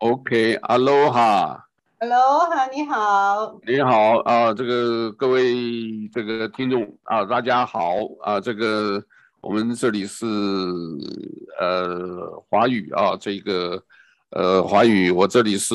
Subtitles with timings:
[0.00, 9.02] OK，Aloha，Aloha，你好，你好啊，这个各位这个听众啊，大家好啊，这个
[9.40, 10.26] 我们这里是
[11.58, 13.82] 呃华语啊，这个
[14.32, 15.74] 呃华语，我这里是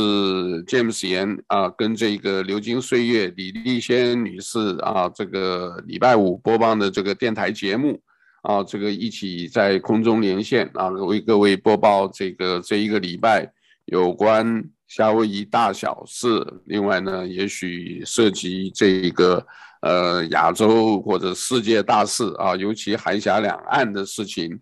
[0.65, 7.99] James 严啊，跟这个流金岁月李丽仙女士啊，这个礼拜五播放的这个电台节目。
[8.43, 13.47] 啊，这个一起在空中连线啊，为各位播报这个这一个礼拜
[13.91, 16.27] 有关夏威夷大小事。
[16.63, 19.45] 另外呢，也许涉及这个
[19.81, 24.57] 呃亚洲或者世界大事啊，尤其海峡两岸的事情。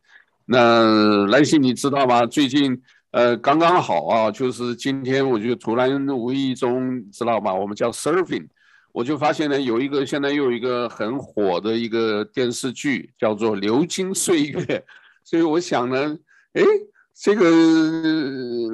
[0.45, 2.25] 那兰心你知道吗？
[2.25, 2.75] 最近
[3.11, 7.53] 呃刚刚好啊，就是今天我就突然无意中知道吧？
[7.53, 8.47] 我们叫 surfing。
[8.91, 14.59] 我就发现呢，有一个现在又有一个很火的一个电视剧，叫做《流金岁月》，
[15.23, 16.17] 所以我想呢，
[16.53, 16.63] 哎，
[17.21, 17.45] 这个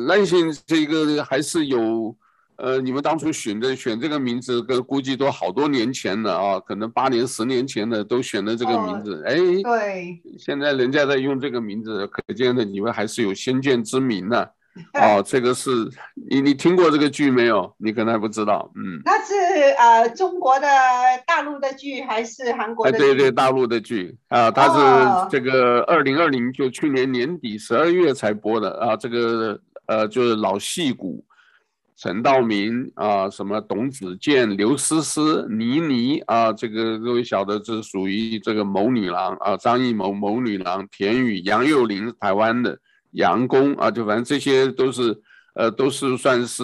[0.06, 2.16] 耐心这个还是有，
[2.58, 14.46] 呃，你们当初选的选这个名字，跟估计都好多年前了啊，可能八年、十年前的都选了这个名字，哎，对，现在人家在用这个名字，可见的你们还是有先见之明呢。
[14.94, 15.70] 哦，这个是
[16.30, 17.74] 你你听过这个剧没有？
[17.78, 19.00] 你可能还不知道，嗯。
[19.06, 19.34] 那是
[19.78, 20.68] 呃中国的
[21.26, 22.98] 大陆的剧还是韩国的？
[22.98, 28.98] 哎，对对，大陆的剧啊，它是这个二零二零就去年年底十二月才播的啊。
[28.98, 31.24] 这个呃就是老戏骨，
[31.96, 42.78] 陈道明啊，什么董子健、刘诗诗、倪妮啊，这个各位晓得，这属于这个谋女郎啊，张艺谋谋女郎，田雨、杨佑宁，台湾的。
[43.16, 45.16] 杨公啊，就反正这些都是，
[45.56, 46.64] 呃，都是算是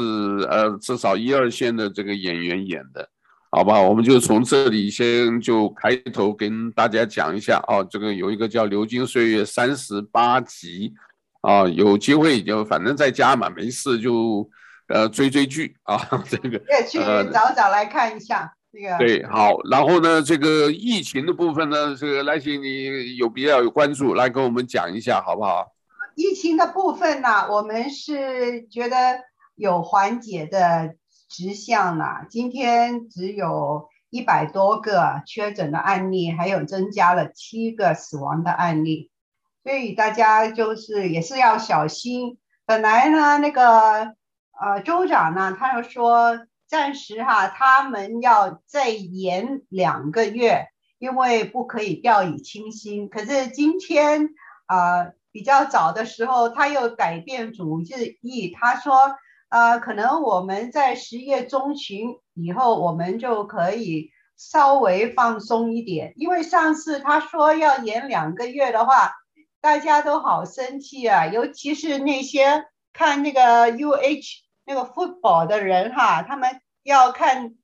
[0.50, 3.08] 呃至少一二线的这个演员演的，
[3.50, 3.82] 好吧？
[3.82, 10.94] 我们就从这里先就开头跟大家讲一下啊，这个有一个叫《流金岁月》三十八集，
[11.42, 14.50] 啊，有机会就反正在家嘛，没事就
[14.88, 15.98] 呃追追剧啊，
[16.30, 17.00] 这个也去
[17.32, 18.98] 找找来看一下这个。
[18.98, 25.71] 对，好，然后呢，这个疫情的部分呢，这个兰心你有必要有关注，来跟我们讲一下，好不好？
[26.16, 29.22] 疫情的部分呢，我们是觉得
[29.56, 30.96] 有缓解的
[31.30, 32.26] 迹象了。
[32.30, 39.10] 今天只有一百多个确诊的案例，还有增加了七个死亡的案例，
[39.64, 42.38] 所以大家就是也是要小心。
[42.66, 44.14] 本来呢，那个
[44.60, 50.68] 呃州长呢，他又说暂时哈，他们要再延两个月，
[51.00, 53.08] 因为不可以掉以轻心。
[53.08, 54.30] 可是今天
[54.66, 55.14] 啊。
[55.32, 57.82] 比较早的时候，他又改变主
[58.22, 59.16] 意，他说，
[59.50, 69.14] 呃，可能我们在十月中旬以后，我们就可以稍微放松一点，因为上次他说要延两个月的话，
[69.62, 77.56] 大家都好生气啊，尤其是那些看那个 UH 那个 football 的人哈，他们要看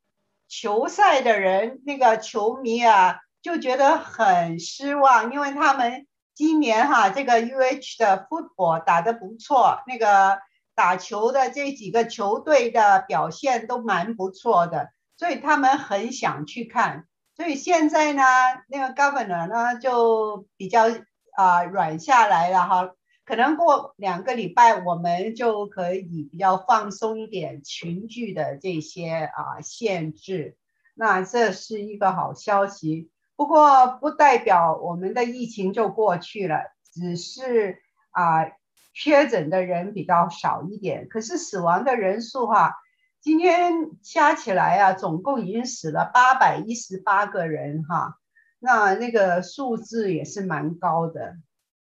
[0.47, 6.07] 球赛的人，那个球迷啊，就觉得很失望，因为他们。
[6.37, 10.39] 今年哈，这个 UH 的 football 打得不错，那个
[10.75, 17.07] 打球的这几个球队的表现都蛮不错的，所以他们很想去看。
[17.35, 18.21] 所以现在呢，
[18.67, 20.83] 那个 governor 呢就比较
[21.35, 22.91] 啊软下来了哈，
[23.25, 30.55] 可能过两个礼拜我们就可以比较放松一点群聚的这些啊限制，
[30.93, 33.09] 那这是一个好消息。
[33.37, 36.57] 不过不代表我们的疫情就过去了，
[36.91, 37.79] 只是
[38.11, 38.47] 啊
[38.93, 42.73] 确诊的人比较少一点，可是死亡的人数哈，
[43.21, 48.17] 今天加起来啊，总共已经死了八百一十八个人哈，
[48.59, 51.37] 那那个数字也是蛮高的，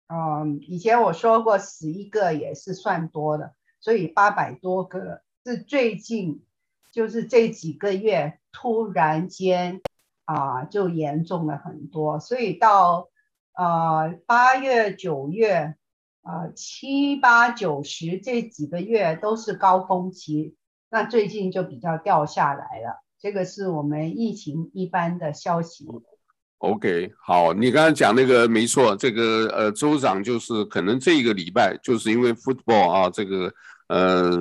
[0.09, 5.21] 嗯，以前我说过死一个也是算多的，所以八百多个。
[5.47, 6.43] 是最近
[6.91, 9.79] 就是这几个月突然间。
[10.25, 13.09] 啊，就严重了很多，所以到
[13.55, 15.75] 呃八月、九月，
[16.23, 20.55] 呃七八九十这几个月都是高峰期，
[20.89, 23.03] 那最近就比较掉下来了。
[23.19, 25.87] 这个是我们疫情一般的消息。
[26.57, 33.53] OK，好，你刚才讲那个没错，这个呃州长就是可能这一个礼拜就是因为 football 啊，这个
[33.89, 34.31] 呃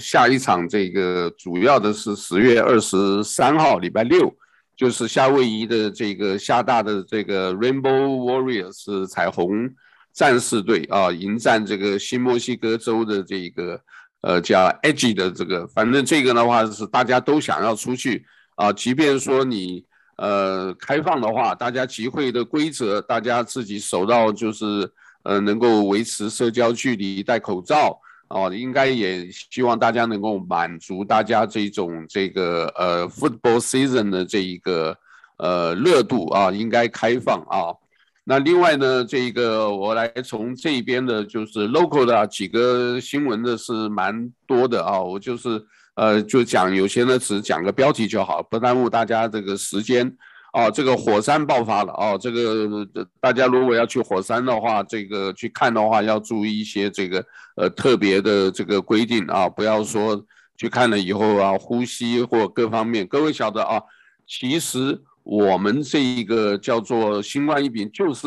[0.00, 4.34] 下一场这个主要的是十月二十三号礼拜六。
[4.76, 9.70] 就是夏威夷的这个夏大的这个 Rainbow Warriors 彩虹
[10.12, 13.80] 战士队啊，迎战这个新墨西哥州的这个
[14.22, 18.24] 呃叫 Edge 的这个，反正这个的话是大家都想要出去
[18.56, 19.84] 啊，即便说你
[20.16, 24.90] 呃开放的话，大家集会的规则大家自己守到就是
[25.22, 27.98] 呃能够维持社交距离、戴口罩
[28.32, 34.96] 哦，应该也希望大家能够满足大家这种这个呃 football season 的这一个
[35.36, 37.76] 呃热度啊，应该开放啊。
[38.24, 45.62] 那另外呢，这个我来从这边的，就是 local 的几个新闻的是蛮多的啊，我就是
[45.94, 50.16] 呃就讲有些呢只讲个标题就好，不耽误大家这个时间
[50.52, 50.70] 啊。
[50.70, 52.86] 这个火山爆发了啊，这个
[53.20, 57.26] 大家如果要去火山的话，这个去看的话要注意一些这个
[57.56, 60.24] 呃特别的这个规定啊，不要说
[60.56, 63.82] 去看了以后啊呼吸或各方面，各位晓得啊，
[64.26, 65.02] 其实。
[65.24, 68.26] 我们这一个叫做新冠疫病，就是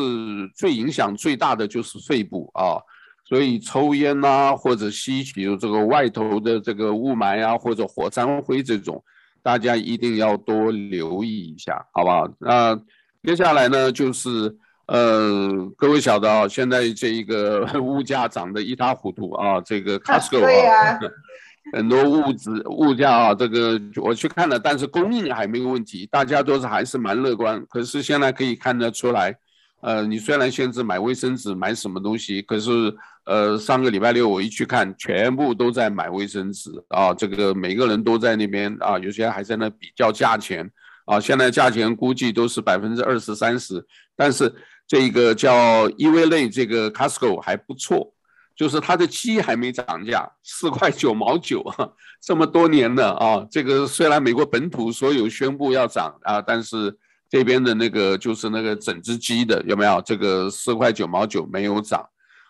[0.54, 2.80] 最影响最大的就是肺部啊，
[3.28, 9.04] 所以抽烟呐，或者吸取这个外头的这个雾霾啊，或者火山灰这种，
[9.46, 12.28] 大家一定要多留意一下，好不好？
[12.40, 12.76] 那
[13.22, 14.52] 接下来呢，就是
[14.88, 20.98] 呃，各位晓得啊，现在这一个 物价涨得一塌糊涂啊，这个 Costco 啊。
[21.72, 27.64] 很多物质物价啊，这个我去看了，但是供应还没有问题，大家都是还是蛮乐观。
[27.68, 29.32] 可是现在可以看得出来，
[29.80, 32.92] 呃，你虽然限制买卫生纸、买什么东西，可是
[33.26, 40.70] 呃，上个礼拜六我一去看，全部都在买卫生纸啊，这个每个人都在那边啊，有些还在那比较价钱
[41.04, 43.84] 啊，现在价钱估计都是百分之二十三十，
[44.16, 44.54] 但是
[44.86, 48.12] 这个叫依维类这个 Costco 还不错。
[48.56, 51.90] 就是它的鸡还没涨价，四块九毛九啊，
[52.22, 56.96] 这么多年了啊，这个虽然美国本土所有宣布要涨啊，但是
[57.28, 60.00] 这边的那个就是那个整只鸡的有没有？
[60.00, 62.00] 这个四块九毛九没有涨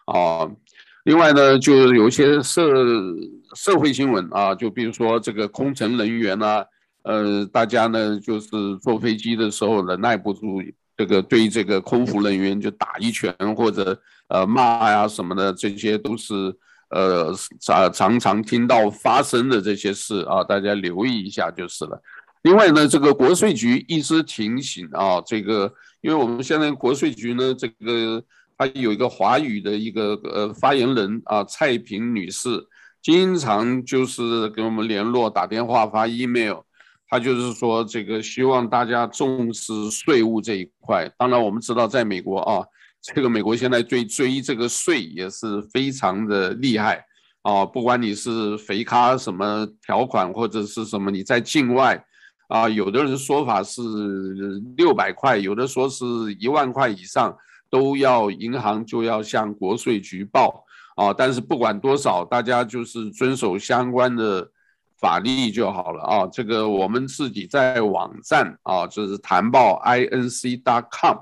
[0.04, 0.48] 啊。
[1.06, 2.68] 另外呢，就有一些社
[3.54, 6.64] 社会新闻啊，就比如说这个空乘人员啊，
[7.04, 8.48] 呃，大家呢就是
[8.82, 10.60] 坐飞机的时候忍耐不住。
[10.96, 13.96] 这个对这个空服人员就打一拳或者
[14.28, 16.34] 呃骂呀什么的，这些都是
[16.88, 22.02] 呃常常常听到发生的这些事啊，大家留意一下就是了。
[22.42, 28.24] 另外呢，这个国税局一直提醒啊，这个因为我们现在国税局呢，这个
[28.58, 32.66] 他有一个华语的一个呃发言人啊，蔡平女士，
[33.02, 36.60] 经常就是给我们联络、打电话、发 email。
[37.08, 41.08] 他就是说，这个希望大家重视税务这一块。
[41.16, 42.66] 当然，我们知道，在美国啊，
[43.00, 47.04] 这个美国现在对追这个税也是非常的厉害
[47.42, 47.64] 啊。
[47.64, 52.04] 不管你是肥咖什么条款或者是什么，你在境外
[52.48, 53.80] 啊，有的人说法是
[54.76, 56.04] 六百块，有的说是
[56.40, 57.32] 一万块以上，
[57.76, 60.64] 都要银行就要向国税局报
[60.96, 61.12] 啊。
[61.12, 64.50] 但是不管多少，大家就是遵守相关的。
[64.98, 71.18] 法律就好了啊，这个我们自己在网站啊，就是谈报 inc.com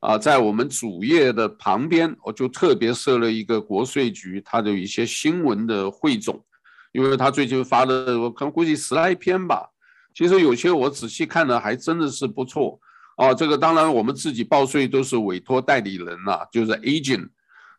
[0.00, 6.44] 啊，在我们主页的旁边，我就特别设了一个国税局它的一些新闻的汇总，
[6.90, 9.70] 因为他最近发的，我看估计十来篇吧，
[10.12, 12.80] 其实有些我仔细看了，还真的是不错
[13.28, 13.34] 哦。
[13.34, 17.28] 这个当然我们自己报税都是委托代理人了，就是 agent，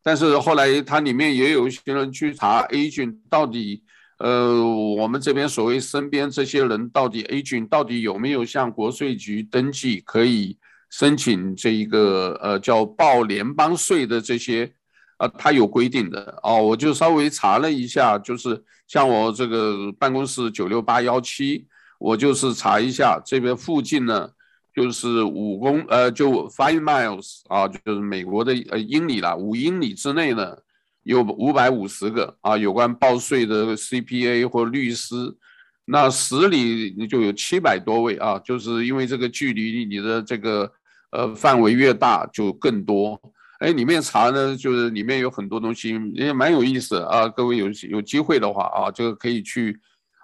[0.04, 3.84] 但是后来它里面也有一些人去查 agent 到底。
[4.20, 10.58] 呃，我们这边所谓身边这些人到底 agent 到底有没有向国税局登记，可以
[10.90, 14.72] 申请这一个呃叫报联邦税的这些，
[15.18, 16.62] 呃，他有规定的哦。
[16.62, 21.66] 我就稍微查了一下，就是像我这个办公室九六八幺七，
[22.00, 24.30] 我就是查一下这边附近呢，
[24.76, 30.58] 就是五公呃就 five miles 啊，就是美国的呃英里啦，五英里之内呢。
[31.06, 35.36] 有五百五十个啊，有关报税的 CPA 或律师，
[35.84, 40.72] 那十里你就有七百多位啊，就是因为这个距离你的这个
[41.12, 43.22] 呃范围越大就更多。
[43.60, 49.78] 哎，里面查呢，就是里面有很多东西也蛮有意思啊，各位有有机会的话啊，这个可以去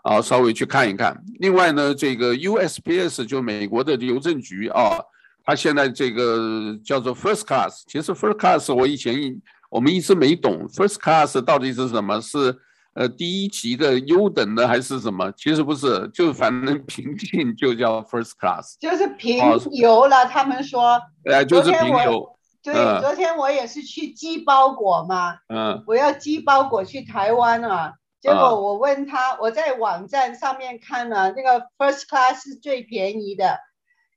[0.04, 1.16] 啊稍微去看一看。
[1.40, 5.00] 另外呢，这个 USPS 就美国的邮政局啊，
[5.44, 9.40] 它现在这个叫做 First Class，其实 First Class 我以前一。
[9.72, 12.20] 我们一直没懂 first class 到底是什么？
[12.20, 12.58] 是
[12.96, 15.32] 呃第一级的优等的还是什么？
[15.38, 19.38] 其实不是，就反正平进就叫 first class，就是平
[19.74, 20.26] 邮了。
[20.26, 22.36] 他们说，哎，就是平邮。
[22.64, 27.94] 对，昨天我也是去寄包裹嘛，嗯，我要寄包裹去台湾啊。
[28.22, 33.60] 结果我问他，我在网站上面看了那个 first class 是最便宜的，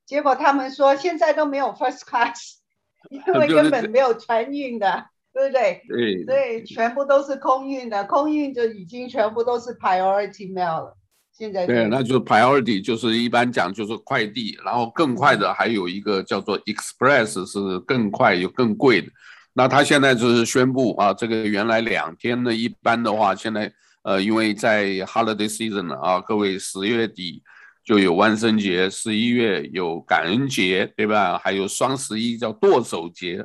[0.06, 2.58] 结果他们说现在都没有 first class，
[3.10, 5.06] 因为根本没有船运的。
[5.34, 5.82] 对不对？
[5.88, 10.94] 对，对，全部都是空运的，空运就已经全部都是 priority mail 了。
[11.32, 19.08] 现在对，那就是 priority，就是一般讲就是快递，然后更快的还有一个叫做 express，是更快又更贵的。
[19.54, 27.42] 那他现在就是宣布啊，这个原来两天的一般的话，现在呃，因为在 holiday season 啊，各位十月底
[27.84, 31.38] 就有万圣节，十一月有感恩节，对吧？
[31.38, 33.44] 还有双十一叫剁手节，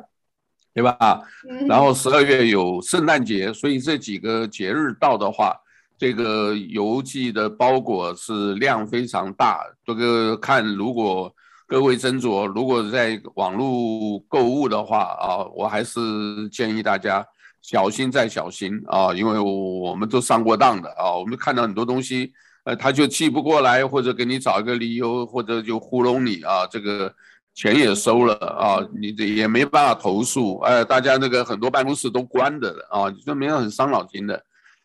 [0.74, 1.22] 对吧？
[1.68, 5.56] 然后十二月有圣诞节，所以这几个节日到的话，
[5.98, 9.64] 这个邮寄的包裹是量非常大。
[9.86, 11.34] 这个看如果。
[11.70, 17.28] 各位斟酌，如果在网络购物的话啊，我还是建议大家
[17.68, 22.32] 小心再小心啊，因为我们都上过当的啊，我们看到很多东西，
[22.64, 27.14] 呃，他就寄不过来，或者给你找一个理由，或者就糊弄你啊，这个
[27.54, 34.42] 钱也收了啊，你这也没办法投诉，哎，大家那个很多办公室都关着的啊，就没有很伤脑筋的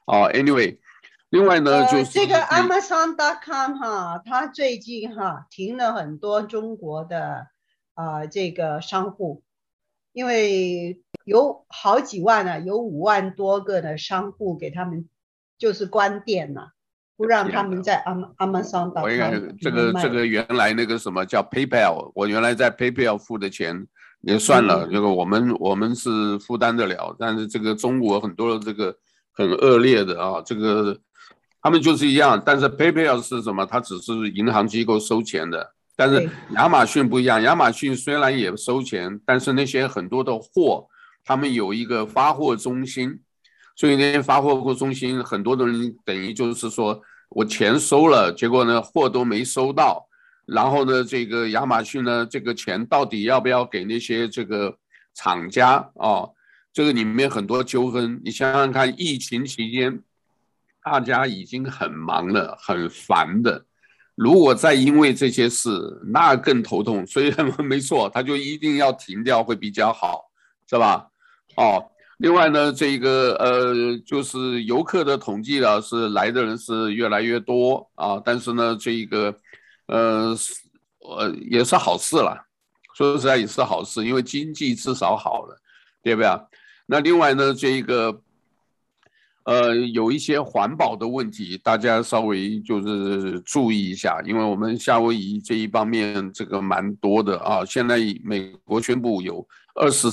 [0.07, 0.77] 啊，anyway。
[1.31, 7.47] 另外呢，就是这个 Amazon.com 哈，它最近哈停了很多中国的
[7.95, 9.45] 啊这个商户，
[10.13, 15.09] 因为有好几万啊，有五万多个的商户给他们
[15.59, 16.73] 就是关店了，
[17.17, 18.03] 不让他们在
[18.39, 19.03] Amazon.com。
[19.03, 23.87] 我应该这个这个原来那个什么叫 PayPal，我原来在 PayPal 付的钱
[24.23, 28.97] 也算了，这个我们我们是负担得了，但是这个中国很多的这个
[29.33, 30.99] 很恶劣的啊，这个。
[31.65, 33.65] 他们就是一样，但是 PayPal 是什么？
[33.65, 35.73] 它只是银行机构收钱的。
[35.95, 40.89] 但是亚马逊不一样，亚马逊虽然也收钱，但是那些很多的货，
[41.25, 43.21] 他们有一个发货中心，
[43.77, 50.07] 所以那些发货中心很多的人等于就是说我钱收了，结果呢货都没收到，
[50.47, 54.77] 然后呢这个亚马逊呢这个钱到底要不要给那些这个
[55.15, 56.29] 厂家啊、
[56.73, 58.21] 这个里面很多纠纷。
[58.25, 60.03] 你想想看，疫情期间。
[60.85, 63.65] 大家已经很忙了，很烦的。
[64.17, 65.71] 如果再因为这些事，
[66.13, 67.07] 那更头痛。
[67.07, 70.25] 所以他们没错，他就一定要停掉会比较好，
[70.69, 71.12] 是吧？
[71.57, 71.85] 哦，
[72.19, 78.21] 另外呢，这个呃，就是游客的统计呢，是来的人是越来越多啊。
[78.25, 79.35] 但是呢，这个
[79.87, 80.37] 呃，
[81.01, 82.37] 呃，也是好事了。
[82.95, 85.57] 说实在也是好事，因为经济至少好了，
[86.03, 86.41] 对不对啊？
[86.87, 88.21] 那另外呢，这个。
[89.45, 97.65] 呃，有一些环保的问题，大家稍微就是注意一下，因为我们夏威夷这一方面这个蛮多的啊。
[97.65, 99.45] 现在美国宣布有
[99.75, 100.09] 二十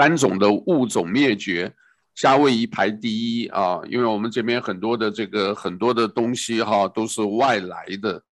[0.00, 1.70] 三种的物种灭绝，
[2.14, 3.80] 夏威夷排第一啊。
[3.86, 8.22] 因为我们这边很多的这个很多的东西哈都是外来的，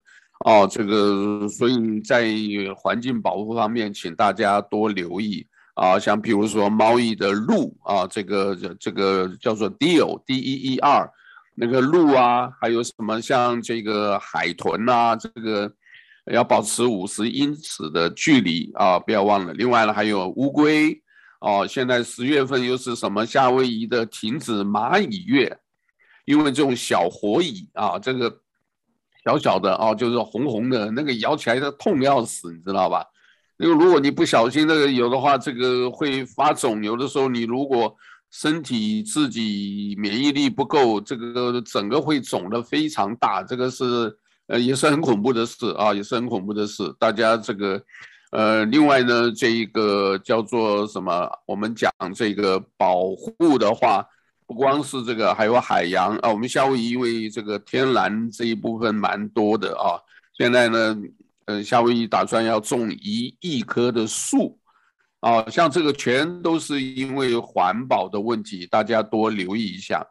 [0.46, 2.26] 啊，这个所以在
[2.75, 5.46] 环境保护方面，请大家多留意。
[5.75, 11.10] 啊，像比如说猫翼的鹿啊，这个这个叫做 deer，D E E R，
[11.54, 15.70] 那个鹿啊，还有什么像这个海豚啊，这个
[16.32, 19.52] 要保持五十英尺的距离啊，不要忘了。
[19.52, 21.00] 另外呢，还有乌龟
[21.40, 25.59] 哦，现在十月份又是什么夏威夷的停止蚂蚁月，
[26.25, 28.40] 因为这种小火蚁啊，这个
[29.25, 33.04] 小小的啊，就是红红的那个咬起来的痛要死，你知道吧？
[33.59, 36.83] 因为如果你不小心，那个有的话，这个会发肿。
[36.83, 37.92] 有的时候你如果
[38.30, 43.42] 身体自己免疫力不够，这个整个会肿得非常大。
[43.42, 44.16] 这个是
[44.47, 46.95] 呃也是很恐怖的事啊，也是很恐怖的事。
[47.00, 47.83] 大家这个
[48.30, 51.30] 呃，另外呢，这一个叫做什么？
[51.47, 54.06] 我们讲这个保护的话，
[54.47, 56.30] 不光是这个，还有海洋啊。
[56.30, 60.00] 我们夏威夷因为这个天然这一部分蛮多的啊，
[60.37, 60.97] 现在呢。
[61.49, 64.58] 呃，夏威夷打算要种一亿棵的树，
[65.20, 70.06] 啊，像这个全都是因为环保的问题，大家多留意一下。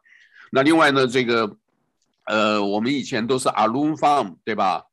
[0.51, 1.55] 那另外呢，这个，
[2.25, 4.83] 呃，我们以前都是 Alum Farm，对吧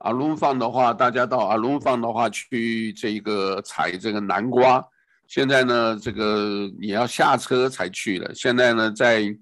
[0.00, 4.84] 阿隆放的话，大家到阿隆放的话去这个采这个南瓜，
[5.26, 8.34] 现在呢，这个你要下车才去了。
[8.34, 9.34] 现在呢，在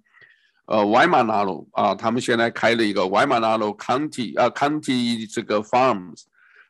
[0.66, 6.22] 呃 Waimanalo 啊，他们现在开了一个 Waimanalo County 啊 County 这个 Farms。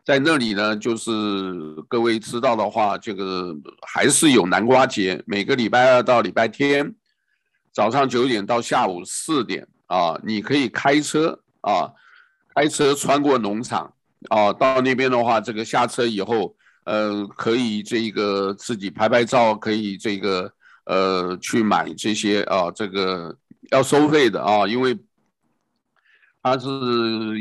[0.04, 1.12] 在那里呢，就是
[1.87, 3.54] 各位知道的话，这个
[3.87, 6.95] 还是有南瓜节，每个礼拜二到礼拜天，
[7.73, 11.92] 早上九点到下午四点啊，你可以开车啊，
[12.58, 13.94] 开车穿过农场
[14.30, 20.52] 啊，到那边的话，这个下车以后，呃，可以这个自己拍拍照，可以这个
[20.86, 23.36] 呃去买这些啊，这个
[23.70, 24.98] 要收费的啊，因为。
[26.40, 26.68] 它是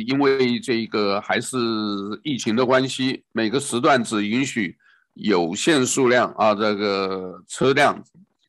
[0.07, 1.55] 因为这个还是
[2.23, 4.75] 疫情的关系，每个时段只允许
[5.13, 8.03] 有限数量啊，这个车辆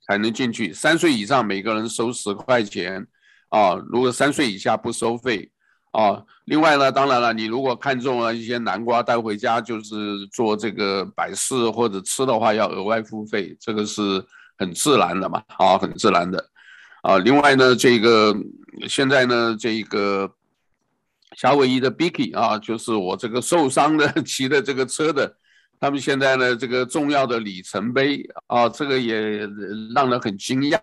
[0.06, 0.72] 才能进去。
[0.72, 3.06] 三岁以上每个人收十块钱
[3.50, 5.48] 啊，如果三岁以下不收费
[5.98, 6.22] 啊。
[6.44, 14.24] 另外呢，当然了，你如果看中了一些南瓜带回家，就是做这个摆饰或者吃的话，要额外付费，这个是
[14.56, 16.42] 很自然的嘛，啊，很自然的，
[17.02, 18.34] 啊，另外呢，这个
[18.88, 20.32] 现在呢，这个
[21.36, 25.36] 夏威夷的 Biki 啊，就是我这个受伤的 骑的这个车的，
[25.78, 29.46] 他们现在呢，这个重要的里程碑啊，这个也
[29.94, 30.78] 让人很惊讶，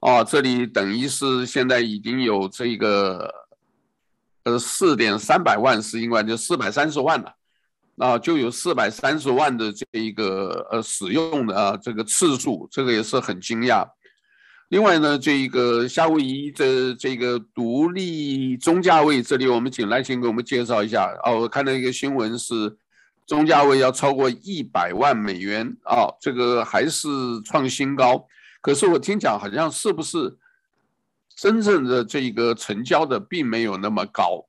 [0.00, 3.32] 啊，这里等于是现在已经有这个。
[4.44, 7.34] 呃，四点三百万是应该就四百三十万了，
[7.98, 13.86] 啊，就有四百三十万的这一个呃使用的啊这个次数，这个也是很惊讶。
[14.70, 21.32] 另外呢，这一个夏威夷的这个独立中价位，这里我们请赖清给我们介绍一下啊。
[21.32, 22.74] 我看到一个新闻是，
[23.26, 27.08] 中价位要超过一百万美元啊，这个还是
[27.44, 28.26] 创新高。
[28.62, 30.34] 可是我听讲好像是不是？
[31.40, 34.44] 真正的这个成交的并没有那么高，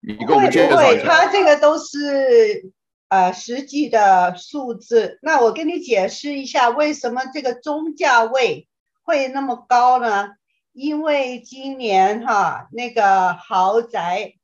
[0.00, 0.80] 你给我们介绍一下。
[0.80, 2.72] 不会，不会，它这个都是
[3.08, 5.18] 呃实际的数字。
[5.20, 8.66] 那我跟你解释一下，为什么这个中价位
[9.02, 10.30] 会那么高呢？
[10.72, 14.36] 因为今年哈那个豪宅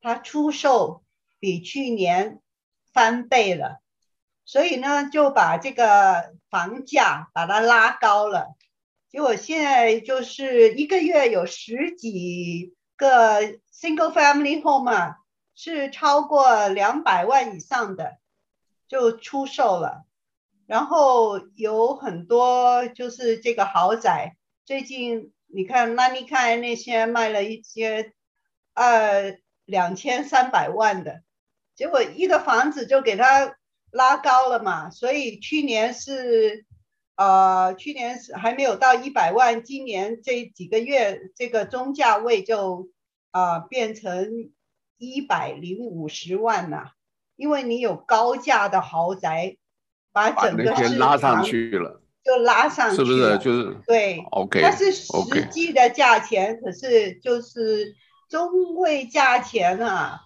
[0.00, 1.02] 它出售
[1.38, 2.40] 比去年
[2.90, 3.80] 翻倍了，
[4.46, 8.54] 所以呢就把这个房价把它拉高了。
[9.10, 13.42] 结果现在就是一个月有十几个
[13.74, 15.16] single family home 啊，
[15.56, 18.18] 是超过两百万以上的
[18.86, 20.04] 就出售了，
[20.68, 28.12] 然后有很多就是这个豪宅，最近你看那你看那些卖了一些
[28.74, 31.22] 呃两千三百万的，
[31.74, 33.56] 结果一个房子就给它
[33.90, 36.64] 拉高了嘛，所以去年是。
[37.20, 42.88] 呃，去年是还没有到一百万，今年这几个月这个中价位就
[43.30, 44.50] 啊、呃、变成
[44.96, 46.92] 一百零五十万了，
[47.36, 49.58] 因为你有高价的豪宅，
[50.12, 53.38] 把整个市场拉上去了，就拉上去了，是不是？
[53.38, 55.12] 就是对，OK，它是实
[55.50, 56.64] 际的价钱，okay.
[56.64, 57.96] 可是就是
[58.30, 60.20] 中位价钱啊，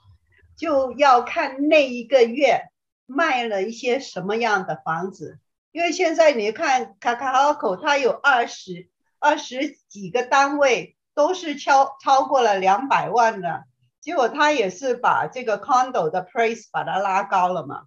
[0.57, 2.61] 就要看那一个月
[3.05, 5.40] 卖了一些什么样的房子。
[5.75, 13.65] 因为现在你看卡卡哈口，它有二十二十几个单位，都是超超过了两百万的，
[14.01, 17.87] 结果它也是把这个 condo 的 price 把它拉高了嘛。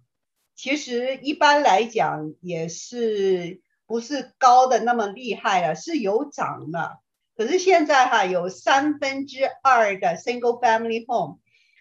[0.54, 6.98] 其实一般来讲也是不是高的那么厉害了，是有涨的。
[7.38, 11.38] 可是现在哈有三分之二的 single family home，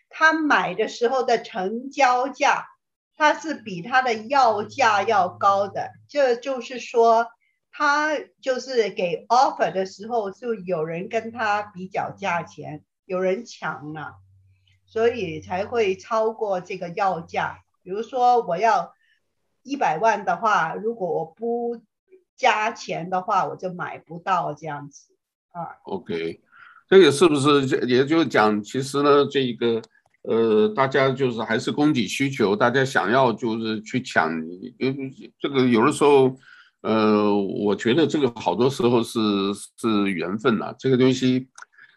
[0.08, 2.66] 他买的时候的成交价。
[3.20, 7.26] 它是比它的要价要高的，这就是说，
[7.72, 14.18] 他就是给 offer 的时候，就有人跟他比较价钱，有人抢了，
[14.86, 17.64] 所以才会超过这个要价。
[17.82, 18.94] 比如说我要
[19.64, 21.82] 一百万的话，如果我不
[22.36, 25.10] 加钱的话，我就买不到这样子
[25.54, 25.82] 啊。
[25.86, 26.40] OK，
[26.88, 29.82] 这个是不是也就是讲，其实呢，这一个。
[30.28, 34.30] 呃，大家就是还是供给需求，大家想要就是去抢，
[34.78, 36.36] 因为这个有的时候，
[36.82, 39.20] 呃，我觉得这个好多时候是
[39.78, 41.48] 是缘分呐、这个东西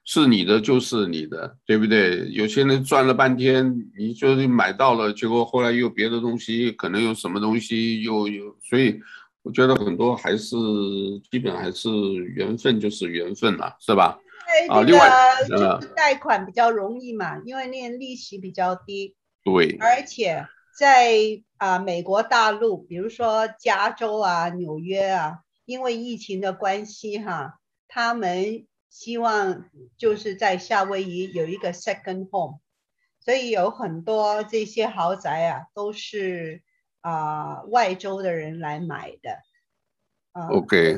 [0.04, 2.28] 是你的就是你的，对不对？
[2.30, 9.00] 有些人转了半天，你就是买到了，结果后来又别的东西，可能有什么东西又有，所以
[9.42, 10.56] 我觉得很多还是
[11.30, 11.90] 基本还是
[12.36, 14.16] 缘分就是缘分呐、是吧？
[14.68, 15.10] 啊，另外
[15.48, 19.16] 就是贷款比较容易嘛，因为那个利息比较低。
[19.44, 19.76] 对。
[19.80, 20.46] 而且
[20.78, 21.14] 在
[21.56, 27.58] 啊美国大陆，比如说加州啊、纽约啊，因为疫情的关系哈，
[27.88, 32.60] 他们希望就是在夏威夷有一个 second home，
[33.20, 36.62] 所以有很多这些豪宅啊都是
[37.00, 39.38] 啊外州的人来买的。
[40.32, 40.96] 啊、OK。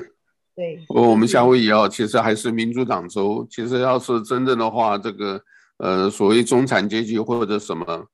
[0.55, 3.47] 对，我们夏威夷哦，其实还是民主党州。
[3.51, 5.41] 其实要是真正的话，这个
[5.79, 8.07] 呃，所谓中产阶级或者什么，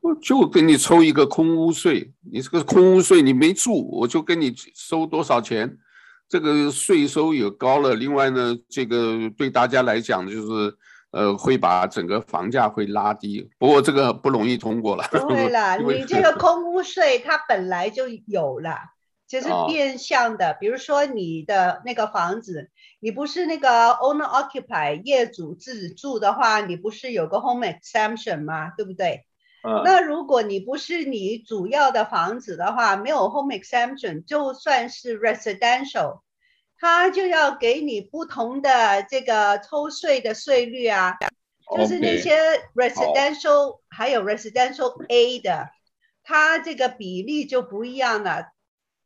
[0.00, 2.10] 我就给你抽一个空屋税。
[2.32, 5.76] 你这个空屋税你没住，我就给你收多少钱。
[6.28, 7.94] 这个税收也高了。
[7.94, 10.74] 另外呢，这个对大家来讲就是
[11.10, 13.46] 呃，会把整个房价会拉低。
[13.58, 15.04] 不过这个不容易通过了。
[15.28, 18.70] 对了， 你这个空屋税它本来就有了。
[19.32, 28.74] 就是变相的，比如说你的那个房子，你不是那个 owner occupy 业主自己住的话，你不是有个 home exemption 吗？
[28.76, 29.24] 对不对？
[29.66, 29.80] 嗯。
[29.86, 36.20] 那如果你不是你主要的房子的话，没有 home exemption，就算是 residential，
[36.78, 41.16] 他就要给你不同的这个抽税的税率啊。
[41.74, 42.36] 就是那些
[42.74, 45.70] residential 还有 residential A 的，
[46.22, 48.52] 它这个比例就不一样了。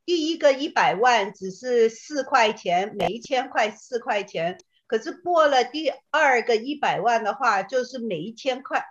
[0.06, 4.56] 第一个一百万只是四块钱，每一千块四块钱。
[4.86, 8.84] 可是过了第二个一百万的话，就是每一千块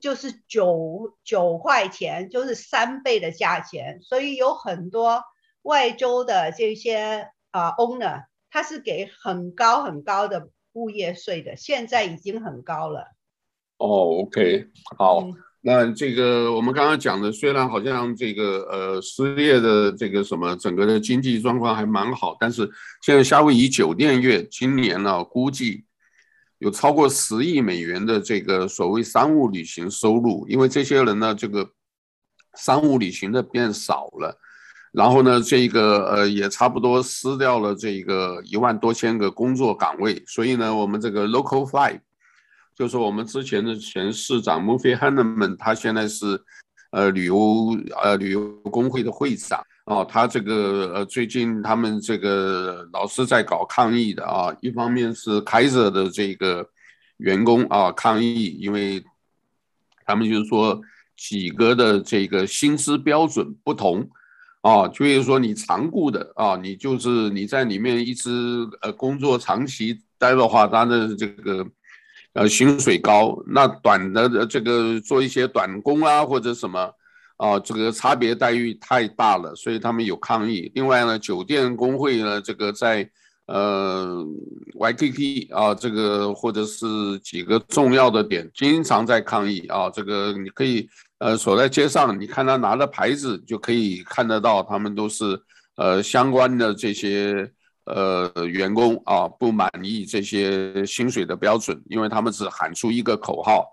[0.00, 4.02] 就是九九块钱，就是三倍的价钱。
[4.02, 5.22] 所以有很多
[5.62, 13.12] 外州的这些啊、uh, owner，他是给很高很高的物业税的，现在已经很高了。
[13.78, 14.66] 哦，OK，
[14.98, 15.20] 好。
[15.20, 15.32] 嗯
[15.68, 22.70] 那这个我们刚刚讲的，虽然好像这个呃失业的这个什么整个的经济状况还蛮好，但是
[23.02, 25.84] 现在夏威夷酒店业今年呢，估计
[26.58, 31.68] 有超过十亿美元的这个所谓商务旅行收入，因为这些人呢，这个
[32.54, 34.38] 商务旅行的变少了，
[34.92, 41.98] 然后呢，这个呃也差不多失掉了这个一万多千个工作岗位，所以呢，我们这个 local flight。
[42.76, 46.38] 就是我们之前的前市长 Murphy Hannemann，他现在是，
[46.90, 50.04] 呃，旅游呃旅游工会的会长啊。
[50.04, 54.54] 他这个呃最近他们这个老是在搞抗议的啊。
[54.60, 56.68] 一方面是凯瑟的这个
[57.16, 59.02] 员工啊抗议，因为
[60.04, 60.78] 他们就是说
[61.16, 64.06] 几个的这个薪资标准不同
[64.60, 68.30] 啊，就是说你长雇的啊，你就是你在里面一直
[68.82, 71.66] 呃工作长期待的话，他的这个。
[72.36, 76.92] 呃，薪水高，那短的这个做一些短工啊，或者什么，
[77.38, 80.70] 啊、这个差别待遇太大了，所以他们有抗议。
[80.74, 83.08] 另外呢，酒店工会呢，这个在
[83.46, 84.22] 呃
[84.78, 89.88] YKK 啊，这个或者是几个重要的点，经常在抗议啊。
[89.88, 90.86] 这个你可以
[91.20, 95.40] 呃走在街上，你看他拿的牌子，就可以看得到，他们都是
[95.76, 97.50] 呃相关的这些。
[97.86, 103.64] 呃，员工啊不满意这些薪水的标准，因为他们只喊出一个口号，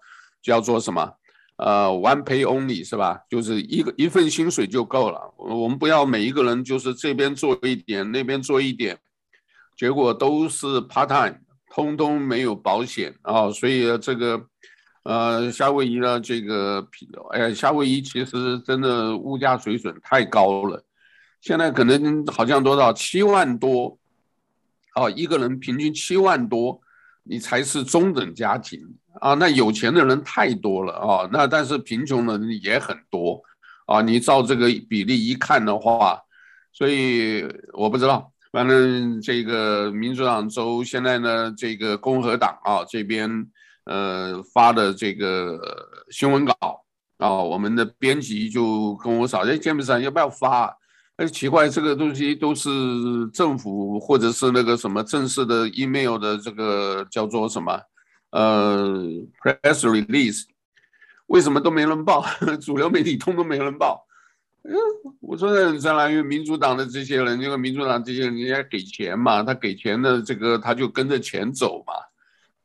[0.41, 1.11] 叫做什么？
[1.57, 3.19] 呃，one pay only 是吧？
[3.29, 5.19] 就是一个一份薪水就够了。
[5.37, 8.97] 我们不要每一个人就是这边做一点，那边做一点，
[9.75, 11.37] 结果都是 part time，
[11.71, 13.49] 通通没有保险啊。
[13.51, 14.39] 所以这个
[15.03, 16.87] 呃，夏威夷呢，这个
[17.31, 20.83] 哎，夏威夷其实真的物价水准太高了，
[21.41, 23.97] 现在可能好像多少七万多。
[24.95, 26.79] 哦，一个人平均七万多，
[27.23, 28.79] 你才是中等家庭
[29.19, 29.33] 啊。
[29.33, 33.41] 那有钱的人太多了啊，那但是贫穷的人也很多
[33.87, 34.01] 啊。
[34.01, 36.21] 你照这个比例一看的话，
[36.71, 43.47] 所以我不知道，反正这个民主党州现在呢，这个共和党啊这边
[43.85, 45.59] 呃发的这个
[46.11, 46.83] 新闻稿
[47.17, 50.77] 啊，我们的编辑就跟我说，哎，詹姆斯要不要发？
[51.17, 52.69] 哎，奇怪，这个东西都是
[53.31, 57.79] 政府或者是那个什么正式的 email 的这个叫做什么，
[58.31, 58.99] 呃
[59.39, 60.45] ，press release，
[61.27, 62.25] 为什么都没人报？
[62.59, 64.07] 主流媒体通通没人报。
[64.63, 64.73] 嗯，
[65.19, 71.93] 我说呢，相当于民主党的这些人，因为民主党这些人人家给钱嘛，他给钱的这个他就跟着钱走嘛，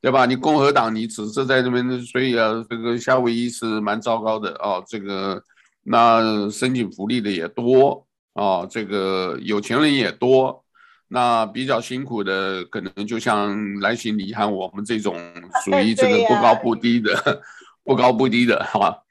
[0.01, 0.25] 对吧？
[0.25, 4.83] 你共和党你只是在这边，所以啊，这个夏威夷是蛮糟糕的哦。
[4.89, 5.43] 这个
[5.83, 8.08] 那申请福利的也多。
[8.38, 10.64] 哦，这个有钱人也多，
[11.09, 15.16] 那比较辛苦的可能就像来信你和我们这种
[15.64, 17.42] 属于这个不高不低的，
[17.83, 19.03] 不高不低的，好吧？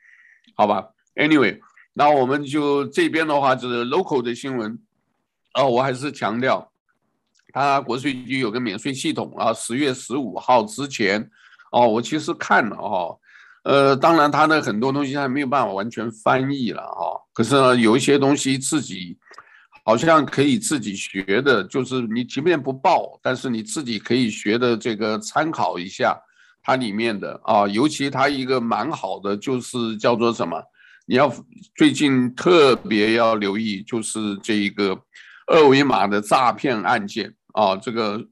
[0.56, 1.60] 好吧，Anyway，
[1.92, 4.80] 那我们就这边的话就是 local 的新闻。
[5.56, 6.72] 哦，我还是强调，
[7.52, 11.30] 他国税局有个免税系统啊，十月十五号之前，
[11.72, 13.20] 哦，我其实看了哦。
[13.68, 17.20] 呃，当然，他的很多东西还没有办法完全翻译了啊。
[17.34, 19.18] 可是呢，有一些东西自己
[19.84, 26.18] 好像可以自己学的，就是你即便不报，但是你自己可以学的这个参考一下
[26.64, 27.68] 它里面的啊。
[27.68, 30.64] 尤其它一个蛮好的，就是叫做什么？
[31.06, 31.30] 你要
[31.76, 34.98] 最近特别要留意，就是这一个
[35.46, 37.76] 二维码的诈骗案件啊。
[37.76, 38.26] 这个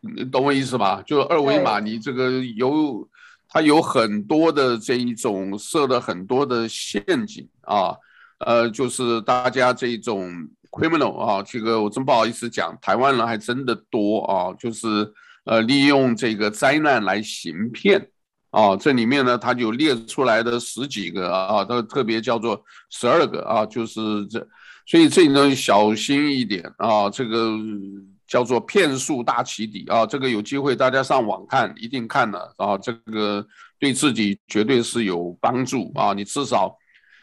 [0.00, 1.02] 你懂我意思吧？
[1.06, 3.06] 就是二维码，你这个有。
[3.48, 7.96] 它有很多的这一种设了很多的陷阱啊，
[8.40, 10.30] 呃，就是大家这种
[10.70, 15.10] criminal 啊，这个我真不好意思讲，台湾人还真的多啊，就是
[15.44, 18.10] 呃利用这个灾难来行骗
[18.50, 24.46] 啊，这里面呢，它就列出来的十几个啊，他特别叫做十二个啊，就是这，
[24.86, 27.56] 所以这种小心一点啊，这个。
[28.28, 33.44] 叫做骗术大起底啊，这个有机会大家上网看，一定看了啊，这个
[33.78, 36.12] 对自己绝对是有帮助啊。
[36.12, 36.76] 你至少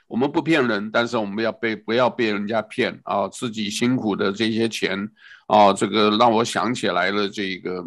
[0.07, 5.07] 我们不骗人，但是我们要被不要被人家骗啊，自己辛苦的这些钱
[5.45, 7.85] 啊，这个让我想起来了这个，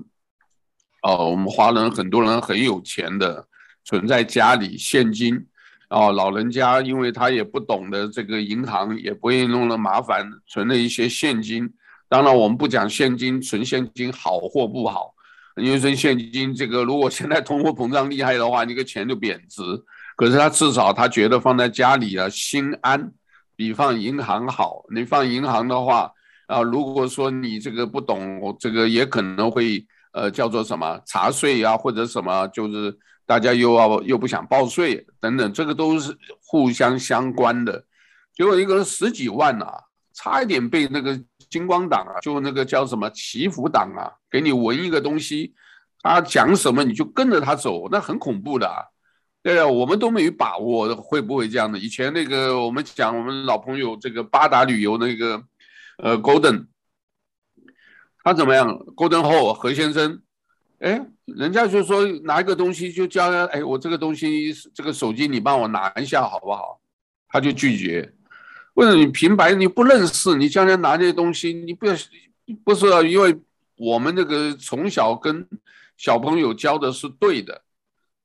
[1.03, 3.49] 哦，我们华人很多人很有钱的，
[3.85, 5.45] 存在家里现金，
[5.91, 11.69] 哦，老人家因为他也不懂得这个银行，也不愿意弄了麻烦，存了一些现金。
[12.09, 15.14] 当然，我们不讲现金存现金好或不好，
[15.57, 19.62] 因为存现金这个，如果现在通货膨胀厉害的话，那个钱就贬值。
[20.16, 23.12] 可是他至少他觉得放在家里啊，心安，
[23.55, 24.85] 比放银行好。
[24.94, 26.12] 你放银行的话
[26.47, 32.99] 啊，如果说你这个不懂，这个也可能会呃叫做什么查税啊，或者什么就是。
[33.29, 36.16] 大家又要又不想报税等等，这个都是
[36.47, 37.85] 互相相关的。
[38.35, 39.71] 结果一个人十几万啊，
[40.14, 41.12] 差一点被那个
[41.51, 45.55] 金光党啊，就那个叫什么祈福党啊，给你闻一个东西，
[46.03, 48.83] 他讲什么你就跟着他走，那很恐怖的啊。
[49.43, 51.79] 对啊，我们都没有把握会不会这样的。
[51.79, 55.43] 以前那个我们讲我们老朋友这个八达旅游那个
[55.99, 56.67] 呃 Golden，
[58.23, 60.21] 他怎么样？Golden 后何先生。
[60.81, 66.81] 哎，人家就说拿一个东西就叫，哎，我这个东西这个手机你帮我拿一下好不好？
[67.29, 68.15] 他就拒绝。
[68.79, 71.93] 或者你平白你不认识，你将来拿这些东西，你不要
[72.62, 73.37] 不是因为
[73.77, 75.45] 我们那个从小跟
[75.97, 77.62] 小朋友教的是对的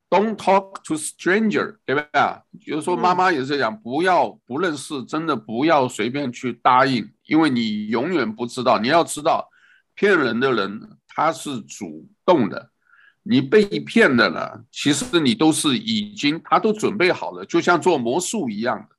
[0.08, 2.40] ，Don't talk to stranger，对不对啊？
[2.64, 8.78] 比如说妈妈也是讲，不要不认识，真的不要随便去答应，因为你永远不知道。
[8.78, 9.50] 你要知道，
[9.96, 10.98] 骗人的人。
[11.16, 12.70] 他是主动的，
[13.24, 18.96] 你被骗的了，其实你都是已经，他都准备好了，就像做魔术一样的，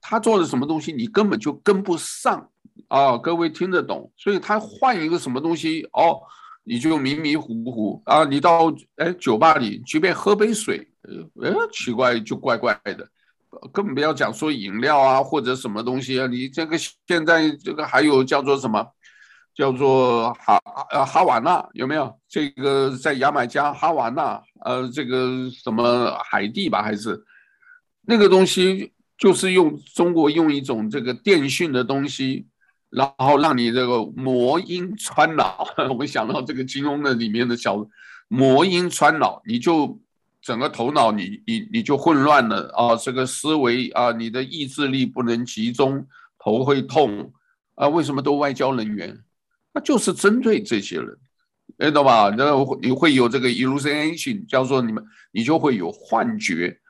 [0.00, 2.48] 他做的什么东西你根本就跟不上
[2.88, 3.16] 啊！
[3.18, 4.10] 各位听得懂？
[4.16, 6.20] 所以他换一个什么东西哦，
[6.64, 8.24] 你就迷迷糊糊啊！
[8.24, 10.90] 你到哎酒吧里随便喝杯水，
[11.40, 13.08] 呃，奇怪就怪怪的，
[13.72, 18.86] 根本不要讲说饮料啊或者什么东西啊，你这个现在这个还有叫做什么？
[19.52, 20.58] 叫做哈
[20.90, 22.18] 呃哈瓦那有没有？
[22.28, 27.22] 这个在牙买加哈瓦那呃这个什么海地吧还是
[28.02, 32.46] 那个东西，就是用中国用一种这个电讯的东西，
[32.88, 35.68] 然后让你这个魔音穿脑。
[35.98, 37.86] 我想到这个金庸的里面的小
[38.28, 40.00] 魔音穿脑，你就
[40.40, 46.06] 整个头脑你你你就混乱了啊，这个思维啊，你的意志力不能集中，
[46.38, 47.30] 头会痛
[47.74, 47.86] 啊。
[47.86, 49.22] 为什么都外交人员？
[49.74, 51.18] 那就是针对这些人，
[51.76, 52.34] 哎，懂吧？
[52.38, 56.80] 那你会有这个 illusion，叫做你们，你就会有幻觉。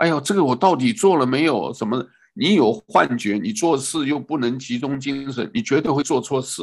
[0.00, 1.72] 哎呦，这个我到底做了没有？
[1.74, 2.04] 什么？
[2.32, 6.62] 你有幻觉，你做事又不能集中精神，你绝对会做错事，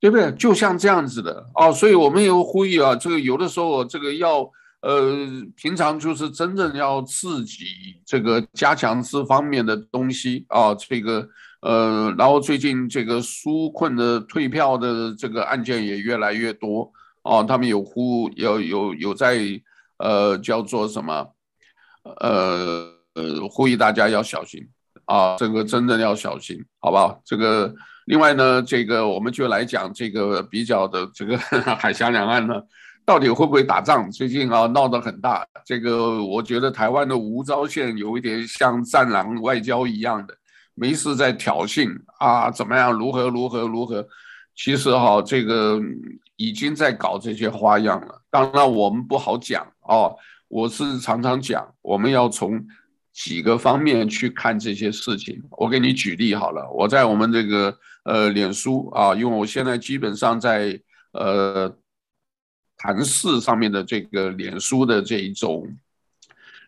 [0.00, 0.32] 对不对？
[0.32, 1.70] 就像这样子的哦。
[1.70, 4.50] 所以我们有呼吁啊，这个有的时候这个要
[4.80, 7.66] 呃，平常就是真正要自己
[8.04, 11.28] 这个加强这方面的东西啊，这个。
[11.62, 19.40] 呃，然后最近这个纾困的退票的这个案件也越来越多哦，他们有呼有有有在
[19.96, 21.26] 呃叫做什么
[22.20, 24.66] 呃呃呼吁大家要小心
[25.06, 27.20] 啊，这个真的要小心，好不好？
[27.24, 27.72] 这个
[28.06, 31.36] 另外呢，这个我们就来讲这个比较的这个
[31.76, 32.54] 海峡两岸呢，
[33.04, 34.10] 到底会不会打仗？
[34.10, 40.34] 最近啊闹得很大，这个我觉得台湾的吴钊燮有一点像战狼外交一样的。
[40.78, 41.88] 没事在挑衅
[42.18, 42.50] 啊？
[42.50, 42.92] 怎么样？
[42.92, 44.06] 如何如何如何？
[44.54, 45.80] 其实哈，这个
[46.36, 48.20] 已经在搞这些花样了。
[48.28, 50.14] 当然我们不好讲哦。
[50.48, 52.64] 我是常常讲，我们要从
[53.12, 55.42] 几个方面去看这些事情。
[55.52, 56.70] 我给你举例好了。
[56.72, 60.80] 我在我们这个呃脸书啊，因为我现在基本上在
[61.12, 61.76] 呃
[62.76, 65.66] 谈事上面的这个脸书的这一种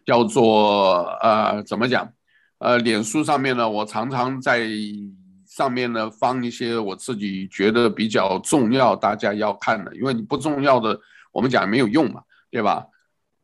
[0.04, 2.12] 叫做呃怎么讲？
[2.58, 4.68] 呃，脸书上面呢，我常常在
[5.46, 10.98] 上面呢放一些我自己觉得比较重要，大家要看的，因为你不重要的，
[11.30, 12.84] 我们讲没有用嘛，对吧？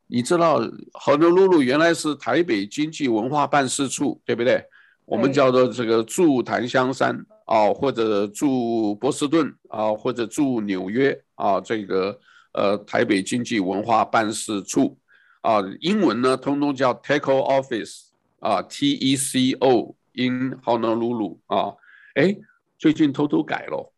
[0.07, 0.61] 你知道，
[0.93, 4.65] 豪诺鲁鲁原来是台北经济文化办事处，对不对？
[5.05, 7.15] 我们叫做这个驻檀香山
[7.47, 12.19] 啊，或者驻波士顿啊，或者驻纽约啊，这个
[12.53, 14.97] 呃台北经济文化办事处
[15.43, 18.05] 啊，英文呢通通叫 TECO Office。
[18.41, 21.73] 啊，T E C O in Honolulu 啊，
[22.15, 22.37] 哎，
[22.77, 23.91] 最近偷偷改了，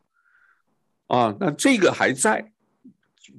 [1.09, 2.53] 啊，那这个还在，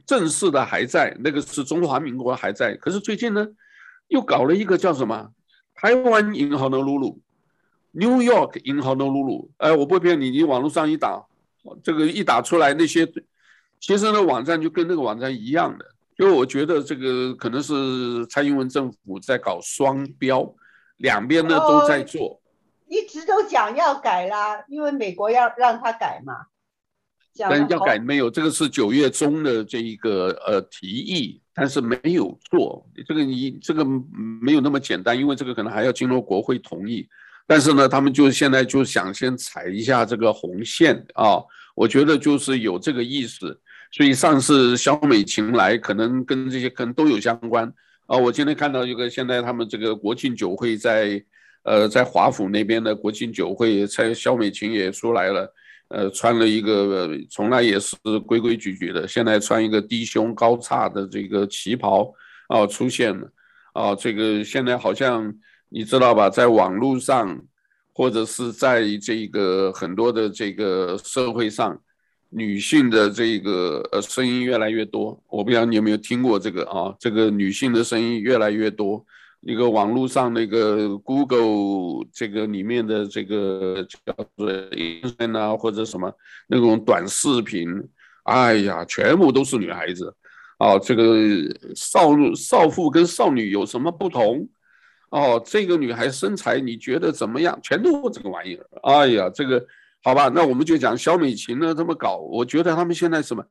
[0.06, 3.48] 正式的还在，那个是中华民国还在，可是最近呢，
[4.08, 5.32] 又搞了一个叫什么
[5.74, 7.20] 台湾银行的露露
[7.92, 11.26] ，New York 银行的露露哎，我不骗你，你网络上一打，
[11.84, 13.06] 这个一打出来，那些
[13.80, 15.86] 其实那网站就跟那个网站一样的，
[16.18, 20.54] 因为我觉得这个可能是蔡英文政府在搞双标。
[20.98, 22.42] 两边呢都在做，
[22.88, 26.34] 一直都讲要改啦，因为美国要让他改嘛。
[27.38, 32.86] 但要改没有，这个是九月中的这一个呃提议，但是没有做。
[33.06, 33.86] 这个你这个
[34.42, 37.08] 没有那么简单，因为这个可能还要经过国会同意。
[37.46, 41.42] 但是呢，他们就现在就想先踩一下这个红线啊，
[41.76, 43.58] 我觉得就是有这个意思。
[43.90, 47.72] 所以上次肖美琴来，可能跟这些可能都有相关
[48.06, 48.18] 啊。
[48.18, 51.24] 我今天看到一个，现在他们这个国庆酒会在
[51.64, 55.50] 呃在华府那边的国庆酒会，蔡肖美琴也出来了，
[55.90, 57.96] 呃，穿了一个从来也是
[58.26, 62.14] 规规矩矩的，现在穿一个低胸高叉的这个旗袍
[62.48, 63.30] 啊出现了
[63.74, 65.34] 啊，这个现在好像。
[65.70, 67.42] 你知道吧，在网络上，
[67.92, 71.78] 或者是在这个很多的这个社会上，
[72.30, 75.22] 女性的这个呃声音越来越多。
[75.28, 76.96] 我不知道你有没有听过这个啊？
[76.98, 79.06] 这个女性的声音越来越多。
[79.48, 86.14] 一个网络上那个 Google 这个里面的这个叫做音乐呢，或者什么
[86.48, 87.66] 那种短视频，
[88.24, 90.14] 哎呀，全部都是女孩子。
[90.58, 91.16] 啊，这个
[91.74, 94.46] 少少妇跟少女有什么不同？
[95.12, 97.58] 哦，这个女孩身材你觉得怎么样？
[97.64, 98.68] 全都是这个玩意儿。
[98.84, 99.66] 哎呀，这个
[100.04, 103.42] 好吧，那我们就讲萧美琴呢这么搞，我觉得他们现在什么？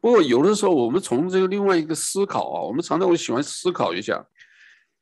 [0.00, 4.24] 不过有的时候我们从这个另外一个思考啊，我们常常会喜欢思考一下。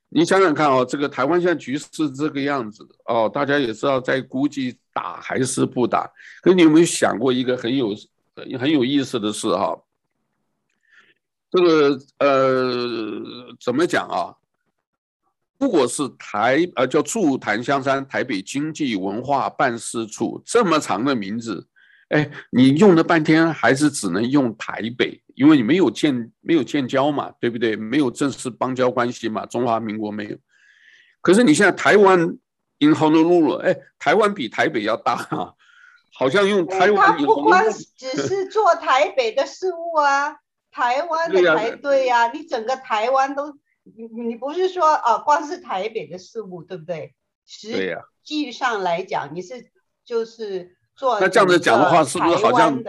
[0.09, 6.09] 你想想看啊，这个台湾现在局势这个样子哦，大家也知道在估计打还是不打。
[6.41, 7.95] 可你有没有想过一个很有
[8.59, 9.77] 很有意思的事哈？
[11.51, 13.21] 这个呃，
[13.59, 14.35] 怎么讲啊？
[15.57, 21.65] 如果是台呃叫驻檀香山台北经济文化办事处这么长的名字，
[22.09, 27.75] 哎，你用了半天还是只能用台北，因为你没有建没有建交嘛，对不对？
[27.75, 30.37] 没有正式邦交关系嘛，中华民国没有。
[31.21, 32.19] 可是你现在台湾
[32.79, 35.53] in Honolulu，哎，台湾比台北要大啊，
[36.13, 37.17] 好像用台湾。
[37.17, 37.63] 他不光
[37.97, 40.37] 只是做台北的事务啊，
[40.71, 43.57] 台湾的台对呀、啊，你整个台湾都。
[43.95, 47.13] 你你不是说啊，光是台北的事务，对不对？
[47.45, 49.69] 实际上来讲，你是
[50.03, 52.81] 就是做那这样子讲的话，是不是好像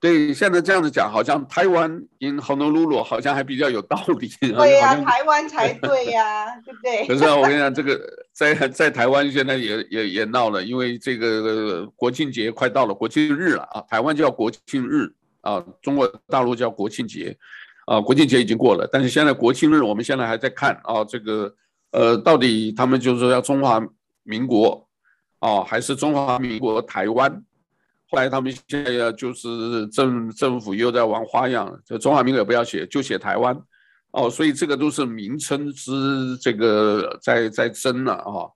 [0.00, 0.34] 对？
[0.34, 4.28] 现在这样子讲，好像台湾 in Honolulu 好像还比较有道理。
[4.40, 7.06] 对呀、啊，台湾才对呀、啊，对不对？
[7.06, 8.00] 可是我跟你讲，这个
[8.32, 17.36] 在在台湾现在也也也闹了，因为这个国庆节快到了，国庆日了啊，台湾叫国庆日啊，中国大陆叫国庆节。
[17.84, 21.52] 啊，国庆节已经过了，但是现在国庆日，我们现在还在看啊，这个
[21.90, 23.82] 呃，到底他们就是说要中华
[24.22, 24.88] 民国
[25.42, 27.30] 哦，还是中华民国台湾？
[28.08, 33.60] 后来他们现在要就是政政府又在玩花样，这中华民国不要写，就写台湾
[34.12, 38.46] 哦，所以这个都是名称之这个在在争了啊。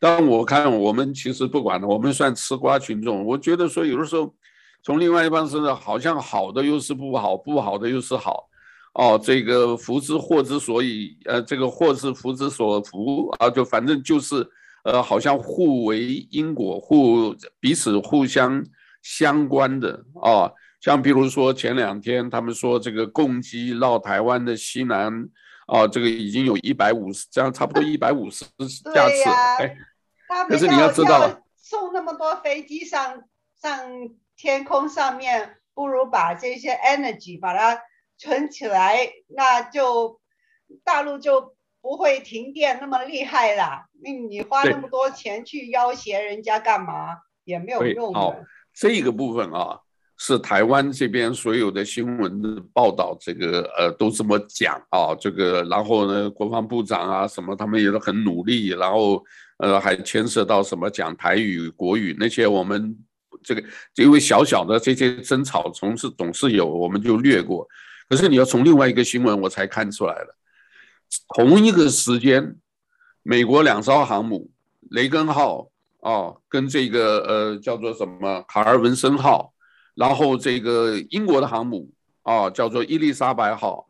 [0.00, 4.34] 但我看我们其实不管了，我们算吃瓜群众，我觉得说有的时候
[4.82, 8.48] 从另外一方身上好像好的又是不好，不好的又是好。
[8.94, 14.46] 哦，这个福之祸之所以，呃，这个祸是福之所伏啊，就反正就是，
[14.82, 18.64] 呃，好像互为因果，互彼此互相
[19.02, 20.54] 相关的啊、哦。
[20.80, 25.12] 像比如说前两天他们说这个共机绕台湾的西南，
[25.66, 28.44] 啊、哦，这个已经有一百五十，这样差不多一百五十
[28.94, 29.30] 架次。
[29.58, 29.76] 哎，
[30.48, 33.22] 可是你要知道，送那么多飞机上
[33.60, 33.88] 上
[34.36, 37.80] 天空上面，不如把这些 energy 把它。
[38.18, 40.20] 存起来，那就
[40.84, 43.86] 大陆就不会停电那么厉害了。
[44.02, 47.16] 那你花那么多钱去要挟人家干嘛？
[47.44, 48.18] 也没有用的。
[48.18, 48.34] 好，
[48.72, 49.78] 这个部分啊，
[50.16, 55.14] 是台湾这边所有的新闻的报道，这个呃都这么讲啊。
[55.18, 58.68] 这个然后呢，国防部长啊什么，他们也都很努力。
[58.68, 59.24] 然后
[59.58, 62.96] 呃还牵涉到什么讲台语、国语那些，我们
[63.42, 63.64] 这个
[63.96, 67.66] 因为小小的这些争吵，总是总是有，我们就略过。
[68.08, 70.36] 可是你要从另外一个新闻，我才看出来了。
[71.34, 72.54] 同一个时间，
[73.22, 74.50] 美国两艘航母
[74.90, 75.68] “雷根号”
[76.00, 79.52] 啊，跟这个呃叫做什么“卡尔文森号”，
[79.94, 81.90] 然后这个英国的航母
[82.22, 83.88] 啊叫做“伊丽莎白号”，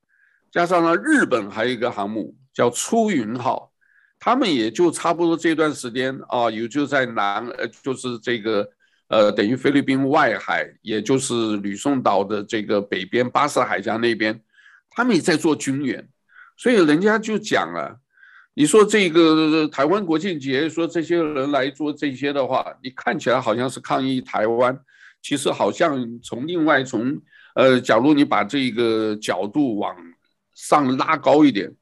[0.52, 3.72] 加上呢日本还有一个航母叫“出云号”，
[4.20, 8.68] 他们也就差不多这段时间啊，也就在南呃就是这个。
[9.08, 14.40] 呃，等于菲律宾外海，也就是吕宋岛的这个北边巴士海峡那边，
[14.88, 16.08] 他们也在做军演，
[16.56, 18.00] 所以人家就讲了，
[18.54, 24.78] 你说这个台湾国庆节，说这些人来做这些的话，你看起来好像是抗议台湾，
[25.22, 27.20] 其实好像从另外从
[27.54, 29.96] 呃，假如你把这个角度往
[30.54, 31.72] 上拉高一点，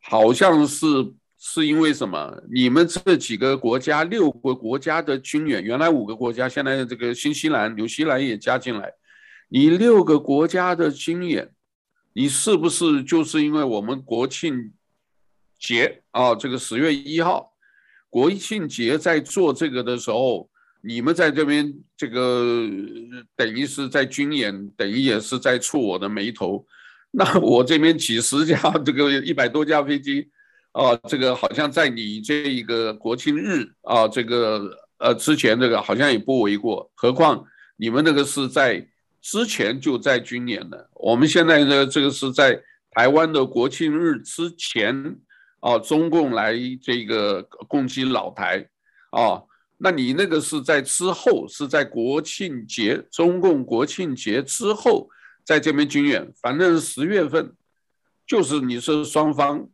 [0.00, 0.86] 好像是。
[1.44, 2.40] 是因为什么？
[2.54, 8.92] 你们这几个国家，六个国家的军演，原来五个国家，现在这个新西兰、纽西兰也加进来，
[9.48, 11.50] 你六个国家的军演，
[12.12, 14.72] 你是不是就是因为我们国庆
[15.62, 17.54] 节啊，这个十月一号
[18.10, 20.50] 国庆节在做这个的时候，
[20.82, 22.68] 你们在这边这个
[23.36, 26.66] 等于是在军演，等于也是在触我的眉头。
[27.12, 30.28] 那我这边几十架这个一百多架飞机，
[30.72, 37.44] 啊，这个好像在你这一个国庆日啊，这个呃之前这个好像也不为过，何况
[37.76, 38.84] 你们那个是在
[39.20, 42.60] 之前就在军演的，我们现在呢这个是在
[42.90, 45.16] 台湾的国庆日之前
[45.62, 48.68] 啊，中共来这个攻击老台
[49.10, 49.42] 啊，
[49.78, 55.08] 那你那个是在之后，是在国庆节，中共国庆节之后。
[55.44, 57.52] 在这边军演，反正十月份，
[58.24, 59.68] 就是你是双方，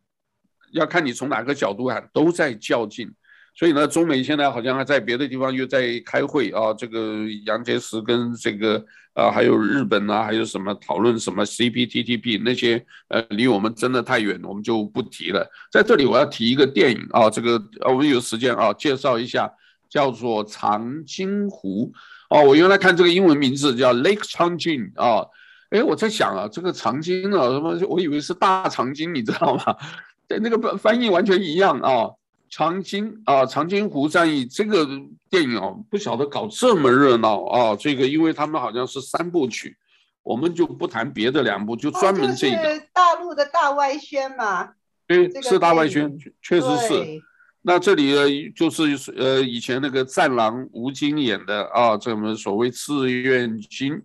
[0.72, 3.12] 要看你从哪个角度看，都在较劲。
[3.54, 6.72] 所以呢，中美现在好像还在别的地方又在开会啊。
[6.72, 8.82] 这个杨洁篪跟这个
[9.18, 15.44] 啊，还有日本啊，还有什么讨论什么 CPTPP 那些，呃，离我们真的太远，我们就不提了。
[15.72, 19.50] 在这里我要提一个电影啊，这个我们有时间啊，介绍一下，
[19.90, 21.92] 叫做《长津湖》
[22.36, 22.44] 哦。
[22.44, 25.26] 我原来看这个英文名字叫 Lake Changjin 啊。
[25.70, 27.76] 哎，我在想啊，这个长津啊，什么？
[27.88, 29.76] 我以为是大长今，你知道吗？
[30.28, 32.08] 对，那个翻翻译完全一样啊。
[32.50, 34.86] 长津啊，长津湖战役这个
[35.30, 37.76] 电影啊，不晓得搞这么热闹啊。
[37.76, 39.76] 这个，因为他们好像是三部曲，
[40.22, 42.56] 我们就不谈别的两部，就专门这个。
[42.56, 44.70] 哦就是、大陆的大外宣嘛。
[45.06, 47.22] 对，是大外宣，确实是。
[47.62, 54.00] 那这里呢，就是呃，以前那个战狼吴京演的啊，这么所谓志愿军。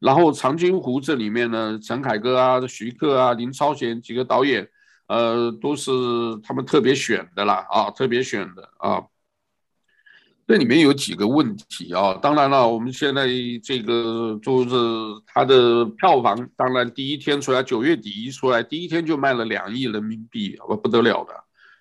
[0.00, 4.68] 然后长津湖这里面呢，陈凯歌啊、徐克啊、林超贤几个导演，
[5.06, 5.90] 呃，都是
[6.42, 9.04] 他们特别选的啦，啊，特别选的啊。
[10.46, 13.26] 这里面有几个问题啊，当然了，我们现在
[13.62, 14.76] 这个就是
[15.26, 21.32] 它的票房，当然第一天出来，九月底一出来，第一天就卖了两亿人民币，不不得了的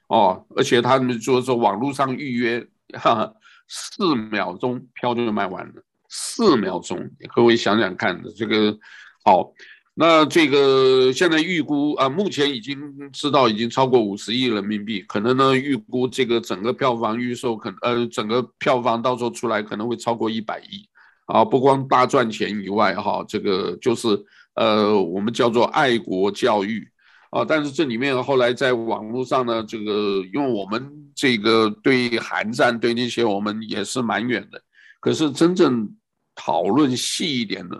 [0.07, 3.33] 哦，而且他们就是网络上预约，哈哈，
[3.67, 5.83] 四秒钟票就卖完了。
[6.07, 8.77] 四秒钟，各位想想看，这个
[9.25, 9.51] 好，
[9.95, 12.77] 那这个现在预估啊，目前已经
[13.11, 20.87] 知道已经超过五十亿人民币，可能呢预估这个整个票房预售可呃整个票房到时候出来可能会超过一百亿
[21.27, 24.07] 啊，不光大赚钱以外哈，这个就是
[24.55, 26.87] 呃我们叫做爱国教育
[27.29, 34.61] 啊，但是这里面后来在网络上呢，这个因为我们这个对韩战对那些我们也是蛮远的，
[34.99, 35.95] 可是真正。
[36.35, 37.75] 讨论细一点的，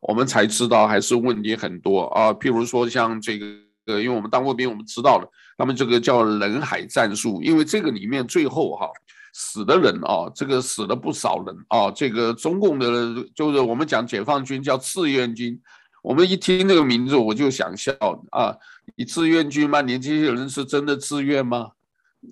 [0.00, 2.32] 我们才知道还是问题很多啊。
[2.32, 3.46] 譬如说像这个，
[3.86, 8.88] 因为我们当过兵，我们知道了，他们这个叫人海战术，因为这个里面最后哈
[9.32, 11.90] 死的人啊，这个死了不少人啊。
[11.90, 15.60] 这个中共的，就是我们讲解放军叫志愿军，
[16.02, 17.92] 我们一听那个名字我就想笑
[18.30, 18.54] 啊。
[18.96, 19.80] 你志愿军吗？
[19.80, 21.70] 你这些人是真的自愿吗？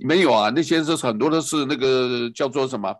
[0.00, 2.92] 没有啊，那些是很多都是那个叫做什么？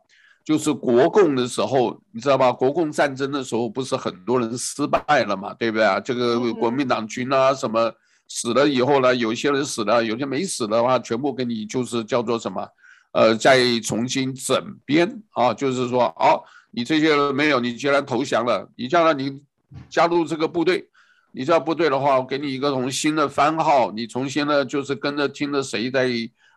[0.45, 2.53] 就是国共的时候，你知道吧？
[2.53, 5.99] 国共战争的时候，不是很多人失败了嘛，对不对啊？
[5.99, 7.91] 这个国民党军啊，什么
[8.29, 9.15] 死了以后呢？
[9.15, 12.69] 有些人死了，有些没死的话，全部给你就是叫做什么？
[13.13, 19.41] 呃，再重新整编啊，就是说，哦，你这些人没有，你既然投降了，你将来你
[19.89, 20.87] 加入这个部队，
[21.33, 26.07] 你这部队的话，我给你一个重新的番号，你重新的，就是跟着听着谁在。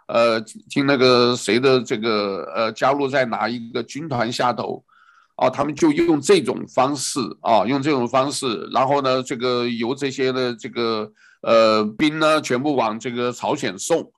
[0.07, 0.39] 呃，
[0.69, 4.81] 听那个谁的这个呃加入在哪一个军团下头，
[5.35, 14.09] 啊，他们就用这种方式啊，用这种方式，然后呢，这个由这些的这个呃兵呢，全部往这个朝鲜送，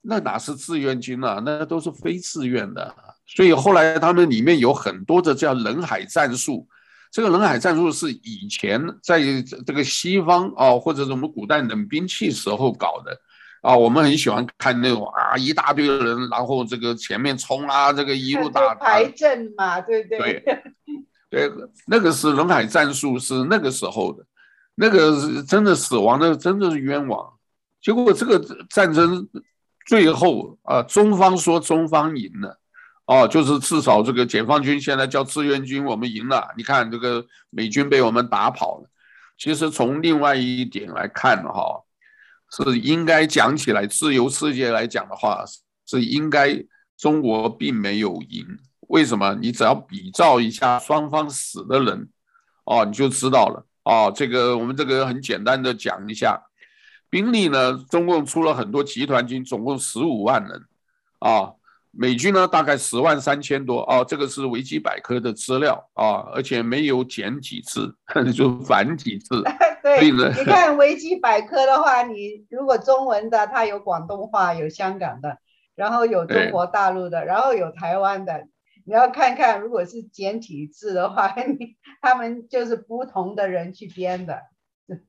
[0.00, 1.42] 那哪是志愿军啊？
[1.44, 2.94] 那都是非自愿的。
[3.26, 6.68] 所以后来他们里面有很多的叫人海战术，
[7.10, 9.20] 这个人海战术是以前在
[9.66, 13.20] 这个西方啊，或者是我们古代冷兵器时候搞的。
[13.64, 20.18] 啊，我们很喜欢看那种啊，一大堆人，然后这个前面冲啊，这个一路打排阵嘛，对不对？
[21.30, 21.52] 对，对，
[21.86, 24.22] 那个是人海战术，是那个时候的，
[24.74, 27.26] 那个是真的死亡的，真的是冤枉。
[27.80, 28.38] 结果这个
[28.68, 29.26] 战争
[29.86, 32.58] 最后啊，中方说中方赢了，
[33.06, 36.48] 哦，就是至少这个解放军现在叫志愿军，我们赢了。
[36.58, 38.90] 你看这个美军被我们打跑了。
[39.38, 41.80] 其实从另外一点来看哈。
[42.56, 45.44] 是应该讲起来，自由世界来讲的话，
[45.86, 46.64] 是应该
[46.96, 48.46] 中国并没有赢。
[48.88, 49.34] 为什么？
[49.34, 52.08] 你只要比照一下双方死的人，
[52.64, 53.66] 哦，你就知道了。
[53.82, 56.40] 哦，这个我们这个很简单的讲一下，
[57.10, 60.64] 兵力呢，中共出了很多集团军，总共十五万人，
[61.18, 61.52] 啊，
[61.96, 67.94] 美军呢大概十万三千多啊，这个是维基百科的资料啊，而且没有简体字，
[68.34, 69.42] 就繁体字。
[69.82, 75.38] 对，你看维基百科的话，你如果中文的，它有广东话，有香港的，
[75.76, 78.46] 然后有中国大陆的，然后有台湾的。
[78.86, 84.38] 你要看看，如果是简体字的话， 你他们就是不同的人去编的。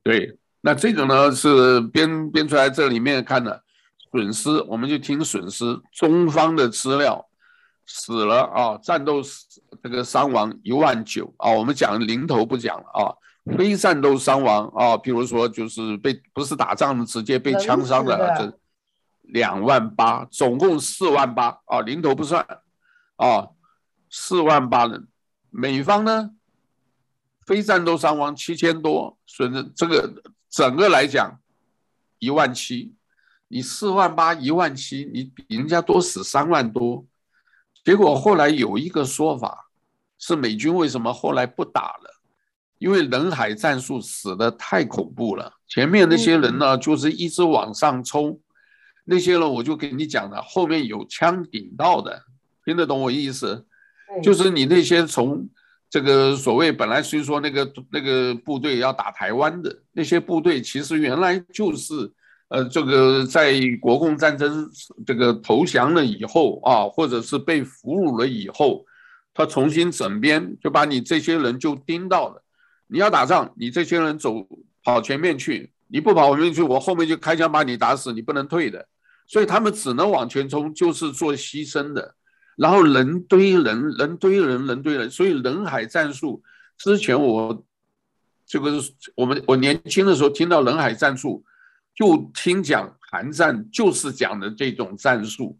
[0.02, 3.62] 对，那这个呢是编编出来，这里面看的
[4.10, 5.80] 损失，我们就听损失。
[5.92, 7.26] 中方的资料
[7.86, 13.14] 死了啊，战斗死这个伤亡一万九啊，我们讲零头不讲了啊，
[13.56, 18.58] 非战斗伤亡啊，比如说就是被不是打仗的，直接被枪伤的，这
[19.22, 22.46] 两万八，总共四万八啊，零头不算
[23.16, 23.48] 啊。
[24.08, 25.08] 四万八人，
[25.50, 26.30] 美方呢？
[27.44, 31.38] 非战斗伤亡七千多，损失这个整个来讲
[32.18, 32.94] 一万七，
[33.48, 37.04] 你四万八一万七，你比人家多死三万多。
[37.84, 39.68] 结果后来有一个说法，
[40.18, 42.20] 是美军为什么后来不打了？
[42.78, 45.52] 因为人海战术死的太恐怖了。
[45.68, 48.38] 前面那些人呢，就是一直往上冲，
[49.04, 52.22] 那些人我就跟你讲了，后面有枪顶到的，
[52.64, 53.66] 听得懂我意思？
[54.22, 55.48] 就是你那些从
[55.88, 62.12] 这个所谓本来虽说那个那个部队要打台湾的那些部队，其实原来就是
[62.48, 64.70] 呃这个在国共战争
[65.04, 68.84] 这个投降了以后啊，或者是被俘虏了以后，
[69.34, 72.42] 他重新整编，就把你这些人就盯到了。
[72.88, 74.46] 你要打仗，你这些人走
[74.84, 78.86] 跑前面去，你不跑前面去，我后面就开枪把你打死，你不能退的。
[79.26, 82.14] 所以他们只能往前冲，就是做牺牲的。
[82.56, 86.40] 然后人堆人，人堆人，人堆人，所以人海战术
[86.78, 87.64] 之前我
[88.46, 91.44] 这个是我们我年轻的时候听到人海战术，
[91.96, 95.58] 就听讲韩战就是讲的这种战术，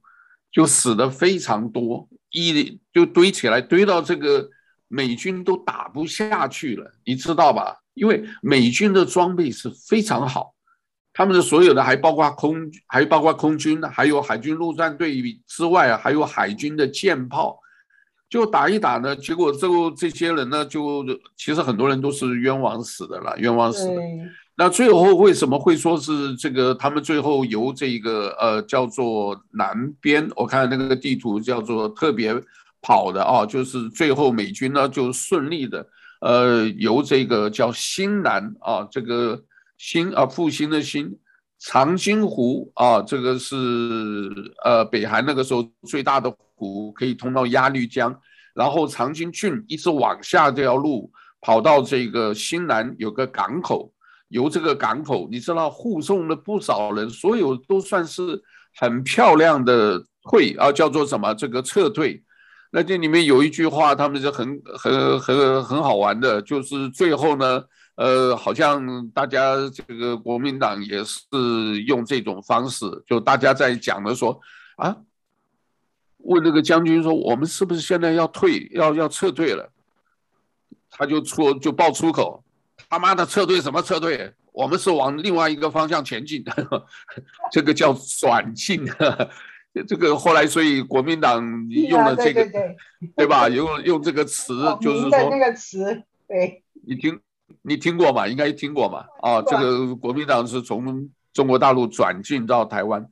[0.52, 4.48] 就死的非常多，一就堆起来堆到这个
[4.86, 7.78] 美军都打不下去了，你知道吧？
[7.94, 10.54] 因为美军的装备是非常好。
[11.14, 17.58] 他们的所有的还包括空，还包括空军，还有海军陆战队之外，还有海军的舰炮，
[18.28, 19.16] 就打一打呢。
[19.16, 21.02] 结果最后这些人呢，就
[21.34, 23.94] 其实很多人都是冤枉死的了，冤枉死的。
[24.56, 26.74] 那最后为什么会说是这个？
[26.74, 32.34] 他们最后由这个呃叫做南边，我看那个地图叫做特别
[32.80, 35.86] 跑的啊，就是最后美军呢就顺利的
[36.20, 39.42] 呃由这个叫新南啊这个。
[39.78, 41.18] 新啊，复兴的新，
[41.58, 43.54] 长津湖啊，这个是
[44.64, 48.18] 呃北韩那个时候最大的湖，可以通到鸭绿江，
[48.54, 53.92] 然后长津郡一直往下这条路跑到这个新南有个港口，
[54.28, 58.42] 由这个港口你知道护送了不少人，所有都算是
[58.74, 62.22] 很漂亮的退啊，叫做什么这个撤退。
[62.70, 67.64] 那这里面有一句话，他们是很很很很好玩的，就是最后呢。
[67.96, 71.24] 呃，好像大家这个国民党也是
[71.86, 74.38] 用这种方式，就大家在讲的说
[74.76, 74.94] 啊，
[76.18, 79.72] 问那个将军说，我们是不是现在要退，要要撤退了？
[80.90, 82.44] 他就出就爆粗口，
[82.88, 84.32] 他妈的撤退什么撤退？
[84.52, 86.44] 我们是往另外一个方向前进，
[87.50, 88.86] 这个叫转进。
[89.86, 92.76] 这个后来所以国民党用了这个，对，对，对，
[93.16, 93.48] 对吧？
[93.48, 97.20] 用用这个词就是说那个词，对，你听。
[97.62, 98.26] 你听过吗？
[98.26, 99.04] 应该听过嘛。
[99.20, 103.04] 啊，这个国民党是从中国大陆转进到台湾，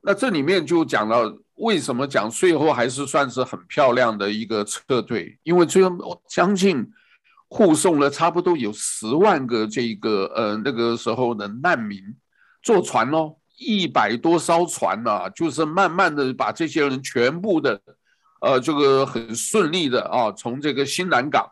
[0.00, 6.86] 那这里面就讲到为什么讲最后还是算是很漂亮的一个撤退，因为最后将近
[7.48, 12.00] 护送了差不多有十万个这个呃那个时候的难民
[12.62, 17.80] 坐船哦，一百多艘船呐、啊，就是慢慢的把这些人全部的
[18.40, 21.50] 呃这个很顺利的啊从这个新南港。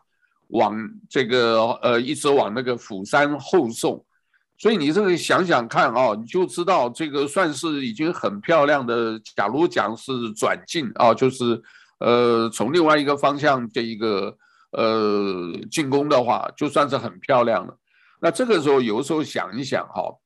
[0.49, 0.77] 往
[1.09, 4.05] 这个呃，一直往那个釜山后送，
[4.55, 9.19] 所以你这个想想看啊，你就知道这个算是已经很漂亮的。
[9.35, 11.59] 假如讲是转进啊，就是
[11.99, 14.37] 呃从另外一个方向这一个
[14.73, 17.77] 呃进攻的话，就算是很漂亮了。
[18.19, 20.17] 那这个时候有时候想一想哈，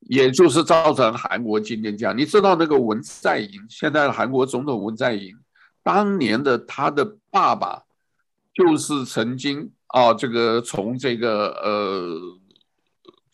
[0.00, 2.16] 也就是造成韩国今天这样。
[2.16, 5.34] 你知道那个文在寅，现在韩国总统文在寅，
[5.82, 7.84] 当年的他的爸爸。
[8.52, 12.20] 就是曾经啊，这个从这个呃，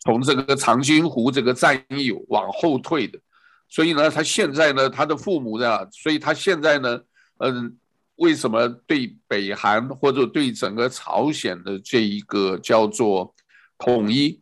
[0.01, 3.19] 从这个长津湖这个战役往后退的，
[3.67, 7.01] 所以呢，他现在呢，他的父母呢，所以他现在呢，
[7.39, 7.77] 嗯，
[8.17, 13.35] 为什么对北韩或者对整个朝鲜的这一个叫做
[13.79, 14.41] 统一，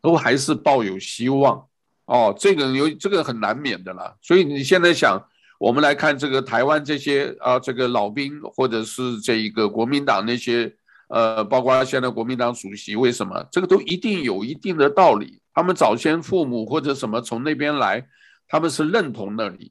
[0.00, 1.66] 都还是抱有希望？
[2.06, 4.16] 哦，这个有这个很难免的了。
[4.20, 5.22] 所以你现在想。
[5.58, 10.74] 我们来看这个台湾这些啊，这个老兵或者是这一个国民党那些，
[11.06, 15.40] 呃，包括现在国民党主席，为什么这个都一定有一定的道理？
[15.54, 18.04] 他们早先父母或者什么从那边来，
[18.48, 19.70] 他们是认同那里。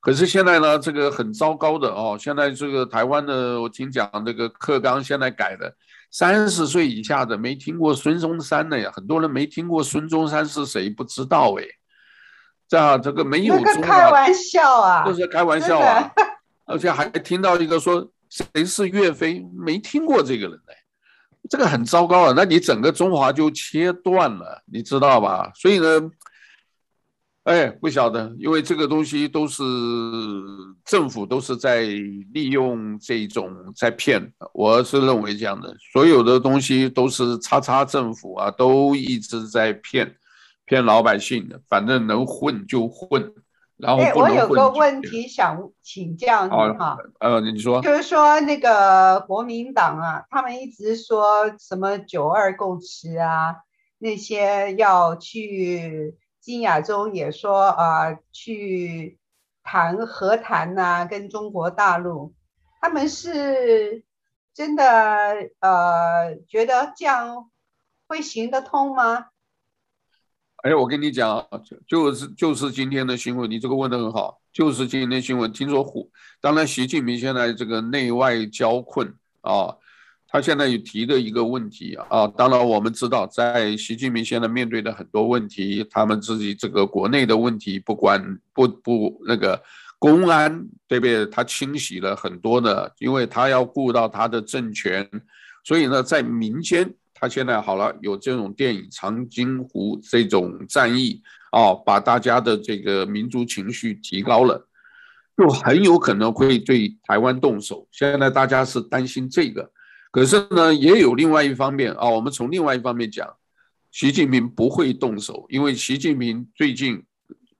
[0.00, 5.72] 可是现在呢，这个很糟糕的哦，现在这个台湾的，我听讲这个课纲现在改的，
[6.10, 11.64] 三十岁以下的没听过孙中山的呀，很多人没听过孙中山是谁，不知道哎。
[12.66, 16.08] 这样，这个没有开玩笑啊，就是开玩笑啊，
[16.66, 20.74] 而且还听到一个说谁是岳飞，没听过这个人哎，
[21.50, 25.50] 这个很糟糕啊，那你整个中华就切断了，你知道吧？
[25.56, 26.00] 所以呢，
[27.50, 29.62] 哎，不晓得，因为这个东西都是
[30.84, 31.82] 政府都是在
[32.32, 40.14] 利用这种在骗，我是认为这样的，所有的东西都是叉叉政府啊，都一直在骗。
[40.66, 43.32] 骗老百姓的，反正能混就混，
[43.76, 44.36] 然后不能混就。
[44.36, 46.96] 哎，我有个问题想请教你哈。
[47.18, 47.82] 呃，你说。
[47.82, 53.56] 就是说那个国民党啊，他们一直说什么九二共识啊，
[53.98, 59.18] 那些要去金亚洲也说啊、呃，去
[59.62, 62.34] 谈和谈呐、啊，跟中国大陆，
[62.80, 64.04] 他们是
[64.54, 64.84] 真的
[65.60, 67.50] 呃觉得这样
[68.08, 69.26] 会行得通吗？
[70.62, 71.48] 哎，我跟你讲，
[71.86, 75.50] 就是就是今天的新闻，你这个问得很好，就是今天的新闻。
[75.52, 76.10] 听说胡，
[76.40, 79.76] 当然习近平现在这个内外交困啊，
[80.32, 89.60] 他现在有提的一个问题啊，当然我们知道，在习近平现在面对的很多问题，他们自己这个国内的问题，不管不不那个
[89.98, 91.26] 公安对不对？
[91.26, 95.08] 他清洗了很多的，因为他要顾到他的政权，
[95.64, 96.94] 所以呢，在民间。
[97.12, 101.20] 他现在好了，有这种电影《长津湖》这种战役
[101.50, 104.66] 啊，把大家的这个民族情绪提高了，
[105.36, 107.86] 就很有可能会对台湾动手。
[107.90, 109.70] 现在大家是担心这个，
[110.10, 113.28] 可是呢，也有另外一方面啊，我们从另外一方面讲，
[113.90, 117.02] 习近平不会动手，因为习近平最近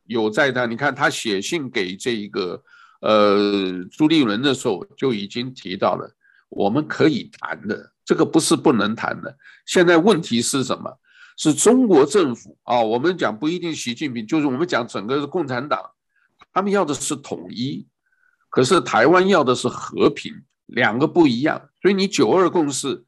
[0.05, 2.63] 有在他，你看他写信给这一个
[3.01, 6.13] 呃朱立伦的时候就已经提到了，
[6.49, 7.93] 我们可以谈的。
[8.05, 9.37] 这个不是不能谈的，
[9.67, 10.99] 现在问题是什么？
[11.37, 15.81] 是中国政府啊，我们讲不一定习近平，就是我们讲整个共产党，
[16.53, 17.87] 他们要的是统一，
[18.49, 20.35] 可是台湾要的是和平，
[20.67, 21.70] 两个不一样。
[21.81, 23.05] 所以你九二共识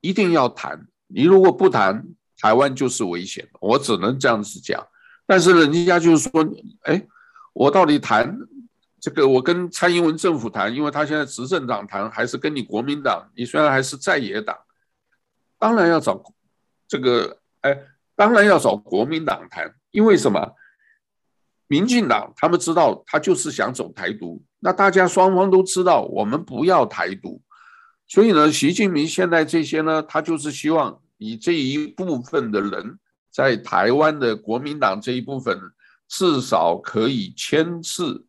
[0.00, 2.06] 一定要谈，你如果不谈，
[2.38, 3.48] 台湾就是危险。
[3.60, 4.86] 我只能这样子讲。
[5.26, 6.46] 但是人家就是说，
[6.82, 7.06] 哎，
[7.52, 8.38] 我到底谈？
[9.00, 13.30] 这个我跟蔡英文政府谈，因为他现在执政党谈，还是跟你国民党？
[13.36, 14.56] 你虽然还是在野党，
[15.58, 16.22] 当然要找
[16.88, 17.78] 这个，哎，
[18.16, 20.54] 当然要找国民党谈，因为什么？
[21.66, 27.40] 民进党他们知道他就是想走台独，那大家双方都知道我们不要台独，
[28.06, 32.98] 所以呢，习近平现在这些呢，他就是希望你这一部分的人
[33.30, 35.58] 在台湾的国民党这一部分
[36.08, 38.24] 至少可以牵制。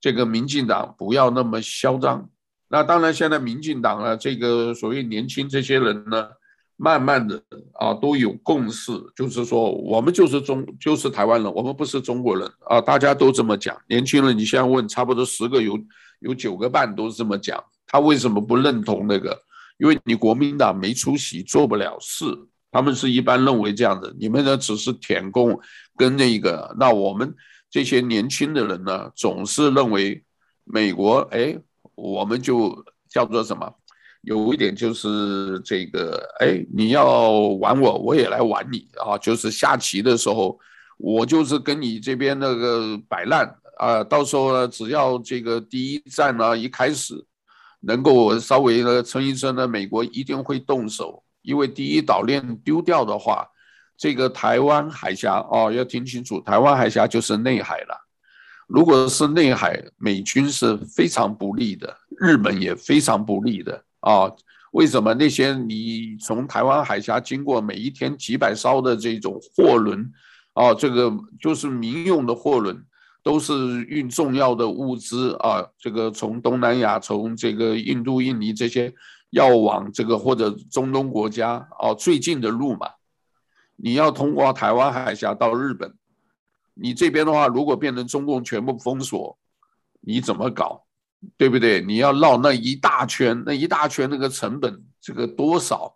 [0.00, 2.28] 这个民进党不要那么嚣张，
[2.68, 6.28] 那当然现在民进党啊，这个所谓年轻这些人呢，
[6.76, 13.74] 慢慢的啊都有共识，就是说我们就是中就是台湾人，我们不是中国人啊，大家都这么讲。
[13.88, 15.78] 年轻人，你现在问，差不多十个有
[16.20, 17.64] 有九个半都是这么讲。
[17.94, 19.40] 他为什么不认同那个？
[19.78, 22.24] 因为你国民党没出息，做不了事。
[22.72, 25.56] 他们是一般认为这样的，你们呢只是舔共
[25.96, 27.32] 跟那个，那我们。
[27.70, 30.22] 这些年轻的人呢，总是认为
[30.64, 31.56] 美国，哎，
[31.94, 33.72] 我们就叫做什么？
[34.22, 37.30] 有一点就是这个，哎，你要
[37.60, 39.18] 玩我，我也来玩你啊！
[39.18, 40.58] 就是下棋的时候，
[40.98, 44.02] 我就是跟你这边那个摆烂啊。
[44.02, 47.14] 到时候呢，只要这个第一战呢一开始
[47.86, 53.48] 能够稍微的撑一撑呢，美国一定会动手，因为第一岛链丢掉的话。
[53.96, 57.96] 这个台湾海峡哦，要听清楚，台湾海峡就是内海了。
[58.66, 64.28] 如果是内海，美军是非常不利的，日本也非常不利的啊。
[64.72, 70.10] 为什么那些你从台湾海峡经过每一天几百艘的这种货轮，
[70.54, 72.84] 啊，这个就是民用的货轮，
[73.24, 75.66] 都是运重要的物资啊。
[75.76, 78.94] 这个从东南亚，从这个印度、印尼这些
[79.30, 82.88] 要往这个或者中东国家啊最近的路嘛。
[83.76, 85.92] 你要通过台湾海峡到日本，
[86.74, 89.36] 你这边的话，如果变成中共全部封锁，
[90.00, 90.84] 你怎么搞？
[91.38, 91.80] 对不对？
[91.80, 95.94] 你要绕那一大圈，那一大圈那个成本，这个多少？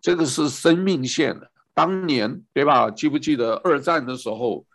[0.00, 1.40] 这个是生命线。
[1.72, 2.90] 当年对吧？
[2.90, 4.66] 记不记得二战的时候，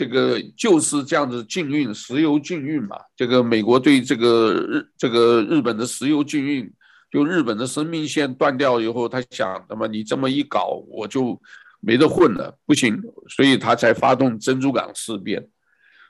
[0.00, 6.72] 这个就是这样子禁运石油禁运嘛，这个美国对这个日这个日本的石油禁运，
[7.10, 11.38] 就日本的生命线断掉以后，他想，那么你这么一搞，我就
[11.80, 12.98] 没得混了，不行，
[13.28, 15.46] 所以他才发动珍珠港事变。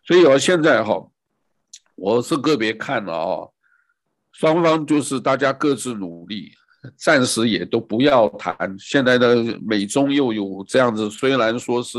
[0.06, 1.10] 所以啊，现在哈，
[1.96, 3.48] 我是个别看了啊，
[4.30, 6.52] 双方就是大家各自努力，
[6.94, 8.54] 暂时也都不要谈。
[8.78, 11.98] 现在的美中又有这样子，虽然说是。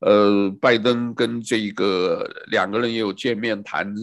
[0.00, 3.94] 呃，拜登跟这个两个人也有见面谈，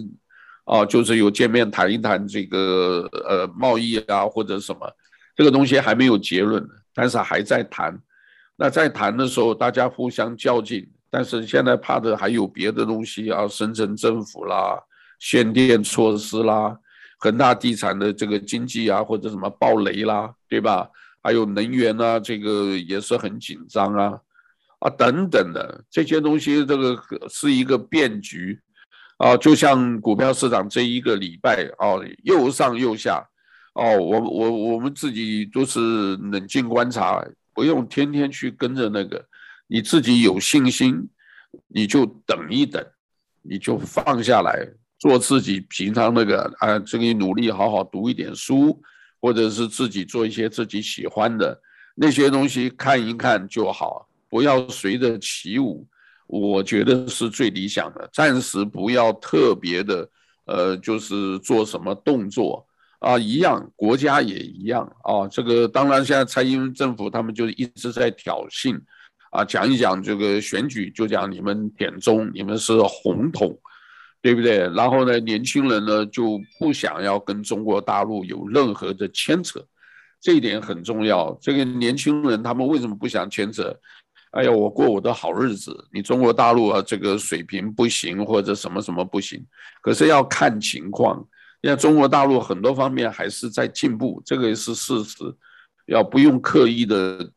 [0.65, 4.91] 啊，就是有见面谈一谈这个呃贸易啊或者什么，
[5.35, 7.99] 这个东西还没有结论，但是还在谈。
[8.55, 14.79] 那在谈的时候，大家互相较劲，但是现在怕的还有别的东西啊，深圳政府啦，
[15.19, 16.77] 限电措施啦，
[17.19, 20.89] 恒大地产的这个经济啊或者什么暴雷啦，对吧？
[21.21, 24.19] 还有能源啊，这个也是很紧张啊。
[24.79, 26.95] 啊，等等的这些东西，这个
[27.29, 28.59] 是一个变局，
[29.17, 33.27] 啊，就像股票市场这一个礼拜啊，又上又下，
[33.73, 39.25] 哦，我我我们自己都是冷静观察，不用天天去跟着那个，
[39.67, 41.09] 你自己有信心，
[41.67, 42.85] 你就等一等，
[43.41, 44.67] 你就放下来，
[44.99, 48.79] 做自己平常那个啊，这个努力好好读一点书，
[49.19, 51.59] 或者是自己做一些自己喜欢的
[51.95, 54.06] 那些东西，看一看就好。
[54.29, 55.87] 不要随着起舞，
[56.27, 58.09] 我觉得是最理想的。
[58.11, 60.09] 暂时不要特别的，
[60.45, 62.65] 呃，就是做什么动作
[62.99, 65.27] 啊，一样，国家也一样啊。
[65.27, 68.79] 这个当然，现在蔡英文政府他们就一直在挑衅
[69.31, 73.57] 啊，讲一讲这个选举，就讲你们点中，你们是红统，
[74.21, 74.67] 对不对？
[74.69, 79.63] 然后呢，年轻人呢就不想要跟中国大陆有任何的牵扯，
[80.19, 81.37] 这一点很重要。
[81.39, 83.73] 这个年轻人他们为什么不想牵扯？
[84.37, 89.43] 哎呀，我过我的好日子，你中国大陆啊，这个水平不行，或者什么什么不行，
[89.81, 91.27] 可是要看情况。
[91.63, 95.15] 现在中国大陆很多方面还是在进步，这个也是事实，
[95.87, 97.27] 要不用刻意的，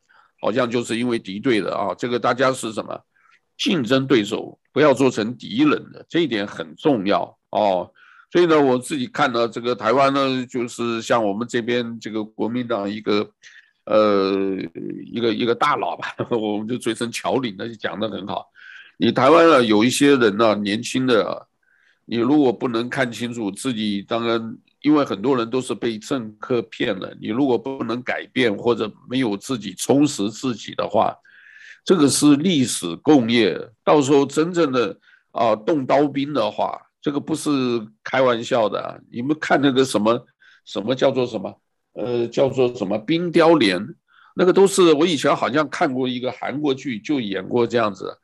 [0.43, 3.01] 好像就是因为敌对的啊，这个大家是什么
[3.57, 7.91] 竞争对手，不要做成敌人的，这一点很重要哦。
[8.31, 13.27] 所以呢，我自己看到这个台湾呢，就是像我们这边这个国民党一个。
[13.91, 14.57] 呃，
[15.05, 18.47] 一个一个大佬吧， 我们就嘴称侨领，那就讲得很好。
[18.99, 21.49] 你台湾啊，有一些人呢，年轻的，
[22.05, 27.13] 你如果不能看清楚自己，当然，因为很多人都是被政客骗了。
[27.21, 31.13] 你如果不能改变或者没有自己充实自己的话，
[31.85, 33.59] 这个是历史共业。
[33.83, 34.97] 到时候真正的
[35.33, 37.51] 啊动刀兵的话，这个不是
[38.05, 39.03] 开玩笑的。
[39.11, 40.25] 你们看那个什么
[40.65, 41.53] 什么叫做什么？
[41.95, 43.85] 呃，叫做什么冰雕连，
[44.37, 48.17] 那个都是我以前好像看过一个韩国剧，就演过这样子，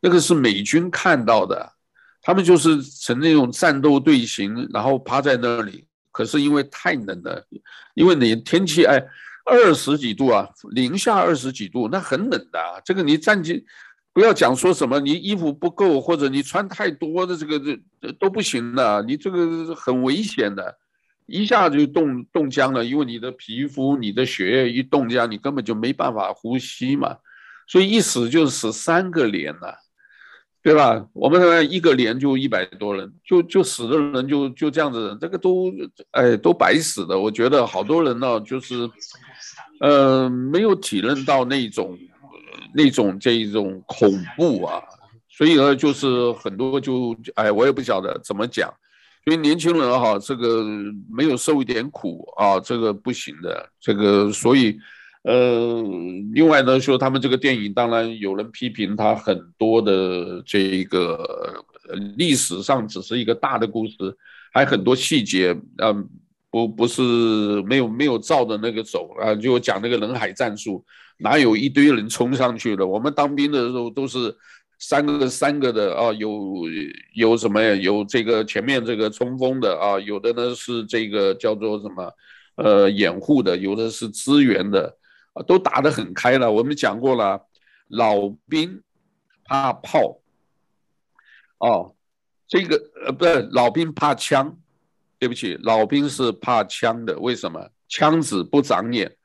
[0.00, 1.72] 那个是美军看到的，
[2.20, 7.46] 他们就是成那种战斗队形，然后趴在那里，可是因为太冷了，
[7.94, 9.02] 因为你天气哎
[9.46, 13.64] 二十几度啊，零下二十几度，那很冷的啊，这个你站起，
[14.12, 20.78] 不要讲说什么你衣服不够或者你穿太多的这个这都不行的，你这个很危险的。
[21.26, 27.16] 一下就冻冻僵了，因为你的皮肤、你的血液一冻僵，你根本就没办法呼吸嘛。
[27.66, 29.78] 所以一死就死三个连了，
[30.62, 31.06] 对吧？
[31.14, 35.72] 我们一个连就一百多人，就就死的人就就这样子，这个都
[36.10, 37.18] 哎都白死的。
[37.18, 38.90] 我觉得好多人呢，就是
[39.80, 41.98] 呃没有体认到那种
[42.74, 44.82] 那种这一种恐怖啊，
[45.30, 48.70] 所以呢，就是很多就哎我也不晓得怎么讲。
[49.26, 50.62] 因为年轻人哈，这个
[51.10, 53.70] 没有受一点苦啊，这个不行的。
[53.80, 54.78] 这个所以，
[55.22, 55.82] 呃，
[56.32, 61.64] 另外呢，说他们这个电影，当然有人批评他很多的这个
[62.16, 63.94] 历史上只是一个大的故事，
[64.52, 66.06] 还很多细节，嗯，
[66.50, 67.00] 不不是
[67.62, 70.84] 没有没有照着那个走啊，就讲那个人海战术，
[71.16, 72.86] 哪有一堆人冲上去了？
[72.86, 74.36] 我们当兵的时候都是。
[74.86, 76.60] 三个三个的啊，有
[77.14, 77.74] 有什么呀？
[77.74, 82.12] 有这个前面这个冲锋的啊，有的呢是这个叫做什么
[82.56, 84.94] 呃掩护的，有的是支援的
[85.32, 86.52] 啊，都打得很开了。
[86.52, 87.40] 我们讲过了，
[87.88, 88.82] 老兵
[89.46, 90.20] 怕炮
[91.56, 91.94] 哦，
[92.46, 94.54] 这个呃不是老兵怕枪，
[95.18, 97.18] 对不起，老兵是怕枪的。
[97.18, 97.70] 为什么？
[97.88, 99.16] 枪子不长眼，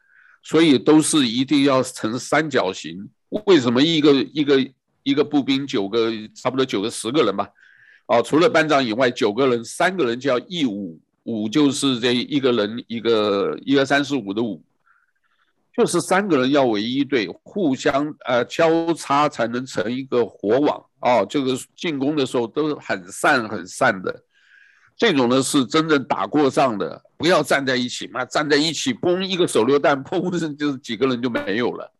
[0.41, 3.09] 所以都是一定要成三角形。
[3.45, 4.57] 为什么一个一个？
[5.03, 7.49] 一个步兵九个，差不多九个十个人吧，
[8.07, 14.61] 哦，除了班长以外，九个人，三个人叫一五五，就是这一个人一个一二三四五的五，
[15.75, 21.25] 就是三个人要为一队，互相呃交叉才能成一个火网哦。
[21.29, 24.23] 这个进攻的时候都是很散很散的，
[24.97, 31.91] 这种呢是真正打过仗的，不要站在一起嘛，站在一起，嘣一个手榴弹，砰，就是几个人就没有了，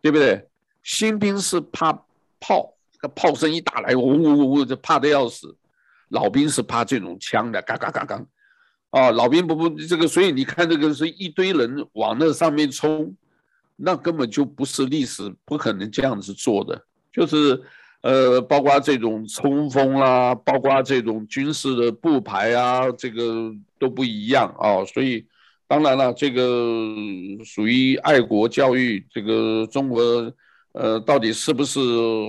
[0.00, 0.48] 对不对？
[0.82, 1.92] 新兵是怕
[2.40, 5.56] 炮，这炮声一打来，呜呜呜呜就怕得要死。
[6.08, 8.26] 老兵是怕这种枪的，嘎嘎嘎嘎，
[8.90, 13.14] 啊，老兵不不这个，所以你看这个是一堆人往那上面冲，
[13.76, 17.62] 那根本就不是历史不可能这样子做的，就是
[18.02, 25.24] 呃，包括这种冲锋啦，包括这种军事的布排啊，这个都不一样啊，所以
[25.68, 26.42] 当然了，这个
[27.44, 30.32] 属于爱国教育，这个中国
[30.72, 31.80] 呃，到底是不是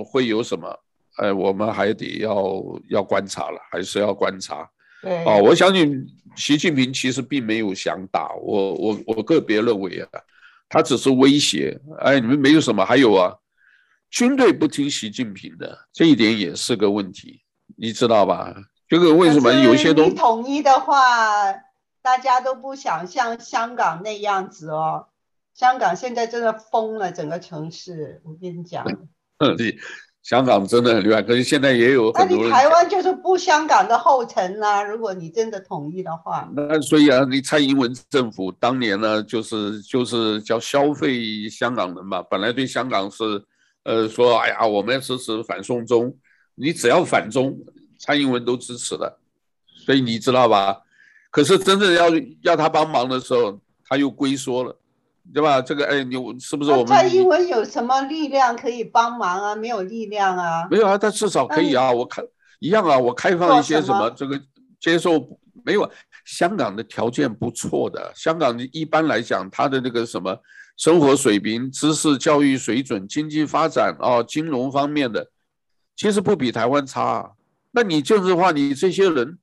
[0.04, 0.78] 会有什么？
[1.16, 4.68] 哎，我们还得要要观察了，还是要观察。
[5.02, 10.08] 对，哦，我相信习近平其实并没有想打我，我我个别认为啊，
[10.68, 11.78] 他只是威胁。
[12.00, 13.34] 哎，你们没有什么，还有啊，
[14.10, 17.42] 军队不听习近平的，这一点也是个问题，
[17.76, 18.54] 你知道吧？
[18.88, 21.52] 这个为什么有些东西统一的话，
[22.00, 25.08] 大家都不想像香港那样子哦。
[25.62, 28.84] 香港现在真的疯了，整个城市，我跟你讲。
[30.20, 32.38] 香港真的很厉害，可是现在也有很多。
[32.38, 36.50] 那你台湾就是不香港的后尘啦、啊，如果你真的统一的话。
[36.56, 43.22] 那所以啊，你蔡英文政府当年呢，就是就是叫消费香港人嘛，本来对香港是，
[43.84, 46.12] 呃，说哎呀，我们要支持反送中，
[46.56, 47.56] 你只要反中，
[48.00, 49.16] 蔡英文都支持的，
[49.86, 50.82] 所以你知道吧？
[51.30, 52.08] 可是真正要
[52.42, 54.76] 要他帮忙的时候，他又龟缩了。
[55.32, 55.60] 对吧？
[55.60, 59.54] 这个哎，你是不是我们蔡英文有什么力量可以帮忙啊？
[59.54, 60.66] 没有力量啊？
[60.70, 61.90] 没有啊，他至少可以啊。
[61.92, 62.24] 我看
[62.60, 64.40] 一样啊，我开放一些什么这个
[64.80, 65.90] 接受没有？
[66.24, 70.38] 香港的条件不错的，香港一般来讲，他的那个什么
[70.76, 75.30] 生活水平、知识教育水准、经济发展啊，金融方面的，
[75.96, 77.32] 其实不比台湾差。
[77.72, 79.38] 那你就是话，你这些人，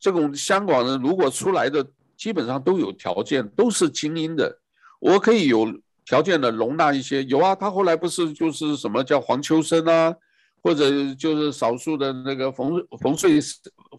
[0.00, 1.84] 这种香港人如果出来的，
[2.16, 4.58] 基本上都有条件，都是精英的。
[5.06, 5.66] 我可以有
[6.04, 10.14] 条件的容纳一些，有啊，他后来不是就是什么叫黄秋生啊，
[10.62, 13.38] 或者就是少数的那个冯冯穗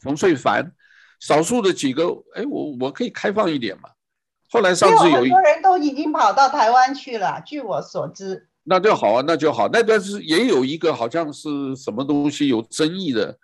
[0.01, 0.71] 冯穗凡，
[1.19, 2.03] 少数的几个，
[2.35, 3.89] 哎，我我可以开放一点嘛。
[4.49, 8.47] 后来上次有很多人都已经跑到台湾去了，据我所知。
[8.63, 9.69] 那就好啊，那就好。
[9.71, 13.37] 那但是也有一个好像是什么东西有争议的，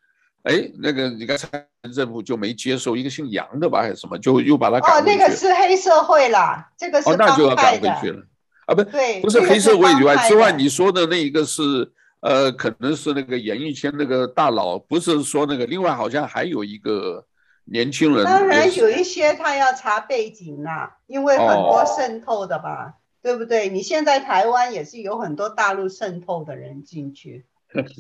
[0.44, 1.48] 哎，那个你看蔡
[1.96, 8.22] 政府就没接受一个姓杨的吧，还是什么，就又把他赶哦，那个是黑社会啦，这个是哦，那就要赶回去了
[8.66, 11.90] 啊，不对，不是黑社会以外之外，你说的那一个是
[12.20, 17.26] 呃，可能是那个演艺圈那个大佬，不是说那个，另外好像还有一个
[17.64, 18.26] 年轻人。
[18.26, 23.70] 当然有一些他要查背景啦，因为很多渗透的吧，哦、对不对？
[23.70, 27.46] 你现在台湾也是有很多大陆渗透的人进去，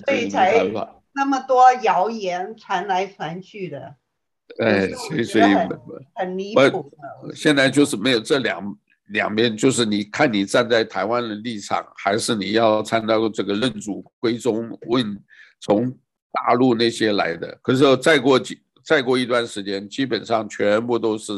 [0.05, 0.65] 所以才。
[1.15, 3.95] 那么多谣言传来传去的，
[4.59, 5.45] 哎，所以所以
[6.15, 6.91] 很离谱。
[7.35, 8.77] 现在就是没有这两
[9.09, 15.17] 两边，就是你看你站在台湾的立场，还是你要参照这个认祖归宗，问
[15.59, 15.91] 从
[16.31, 17.57] 大陆那些来的。
[17.61, 21.33] 可是再过几再过一段时间，基本上全部都是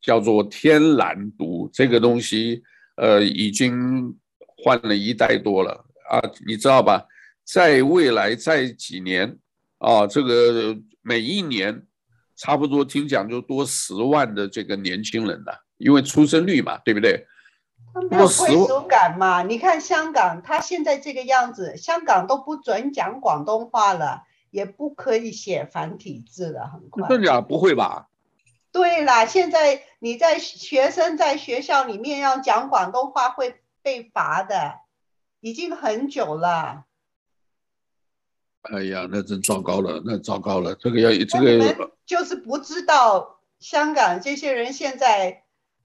[0.00, 2.62] 叫做天然毒这个东西，
[2.96, 4.14] 呃，已经
[4.58, 5.72] 换了一代多了
[6.10, 7.02] 啊，你知道吧？
[7.46, 9.38] 在未来在几年
[9.78, 11.86] 啊，这个每一年
[12.34, 17.24] 差不多听讲就多十万的这个年轻人了，因为出生率嘛，对不对？
[18.10, 19.42] 没有归属感嘛？
[19.42, 27.08] 你看香港，他现在这个样子，香港都不准讲广东话了，也不可以写繁体字了，很快。
[27.08, 28.08] 真的不会吧？
[28.72, 34.80] 对啦，现在你在学生在学校里面要讲广东话会被罚的，
[35.40, 36.85] 已经很久了。
[38.72, 40.74] 哎呀，那真糟糕了，那糟糕了。
[40.74, 45.44] 这个要这个就是不知道香港这些人现在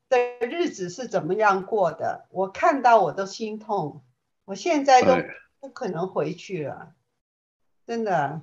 [0.10, 0.18] 的
[0.48, 2.28] 日子是怎么样过的。
[2.32, 4.04] 我看到我都心痛，
[4.46, 5.16] 我现在都
[5.60, 6.88] 不可能回去了，哎、
[7.86, 8.42] 真的。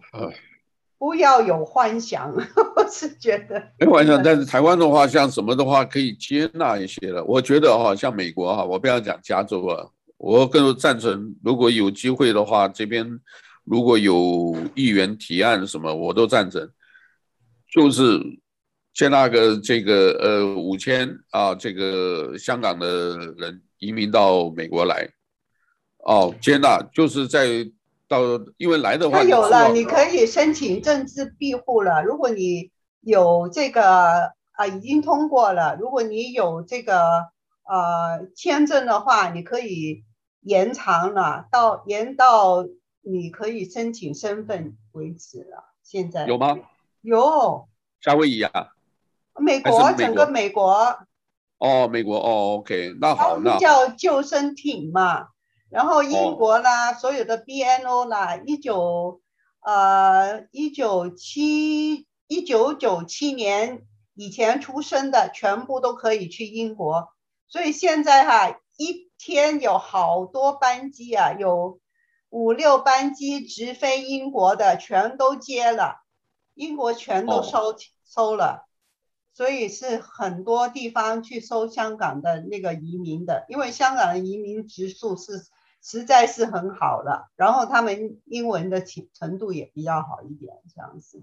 [0.98, 2.34] 不要有幻想，
[2.74, 4.20] 我是觉得没幻想。
[4.22, 7.24] 但是台湾的话，像什么的话可以接纳一些了。
[7.24, 9.86] 我觉得哈，像美国哈，我不要讲加州啊，
[10.16, 13.20] 我更赞成，如果有机会的话，这边。
[13.68, 16.70] 如果有议员提案什么，我都赞成，
[17.70, 18.20] 就是
[18.94, 25.08] 接纳个这个呃五千啊，这个香港的人移民到美国来，
[25.98, 27.70] 哦，接纳就是在
[28.08, 28.22] 到，
[28.56, 32.02] 因为来的话，他有了，你可以申请政治庇护了。
[32.02, 32.70] 如果你
[33.02, 36.96] 有这个啊，已经通过了，如果你有这个
[37.68, 40.04] 呃签证的话，你可以
[40.40, 42.64] 延长了，到延到
[43.10, 45.72] 你可以申请身份为止了。
[45.82, 46.58] 现在有吗？
[47.00, 47.68] 有。
[48.00, 48.74] 夏威夷啊？
[49.34, 50.98] 美国，整个美国。
[51.58, 55.28] 哦，美国哦，OK，那好，那叫救生艇嘛。
[55.70, 59.20] 然后英国啦，哦、所有的 BNO 啦，一九
[59.60, 67.08] 呃一九七一九九七年以前出生的，全部都可以去英国。
[67.48, 71.80] 所以现在哈，一天有好多班机啊，有
[72.30, 76.02] 五六班机直飞英国的，全都接了，
[76.54, 78.66] 英国全都收、哦、收了。
[79.32, 85.44] 所以是很多地方去收香港的那个移民的，因为香港的移民指数是
[85.80, 88.82] 实在是很好了，然后他们英文的
[89.14, 91.22] 程度也比较好一点，这样子。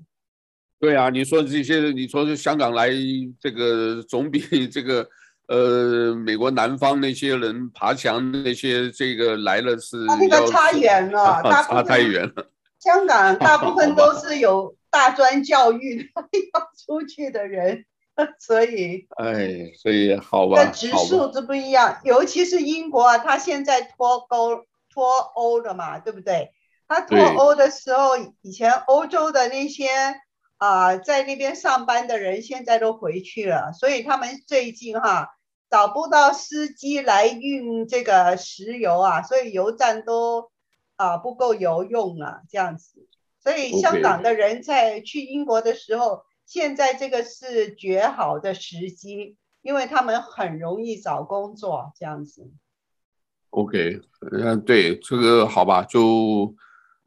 [0.79, 2.89] 对啊，你说这些，你说是香港来
[3.39, 5.09] 这个总比这个
[5.47, 10.05] 呃美国南方那些人爬墙那些这个来了是。
[10.07, 12.47] 他那个差远了， 差太远了。
[12.79, 16.09] 香港大部分都是有 大专教育的
[16.53, 17.85] 要出去的人。
[18.39, 26.51] 所以，哎，所以好吧，那指数是不一样，尤其是英国啊，他现在脱钩脱欧了嘛，对不对？
[26.87, 29.87] 他脱欧的时候，以前欧洲的那些
[30.57, 35.29] 啊、在那边上班的人，现在都回去了，所以他们最近哈
[35.69, 40.51] 找不到司机来运这个石油啊，所以油站都
[40.95, 43.07] 啊、不够油用了，这样子。
[43.41, 46.23] 所以香港的人在去英国的时候。
[46.47, 52.51] 现在这个是绝好的时机，因为他们很容易找工作，这样子。
[53.49, 53.99] OK，
[54.31, 56.53] 嗯，对，这个好吧，就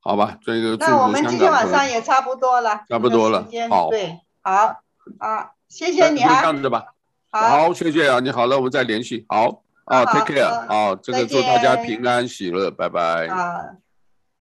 [0.08, 0.74] 好吧，这个。
[0.78, 4.80] 那我们今天晚上也差不多了，差不多了，好，对，好，
[5.18, 6.94] 啊，谢谢你啊，这样子吧，
[7.30, 13.28] 好，谢谢啊，你好了，我们再联系，好，啊，Take care，啊，这个祝大家平安喜乐，拜拜。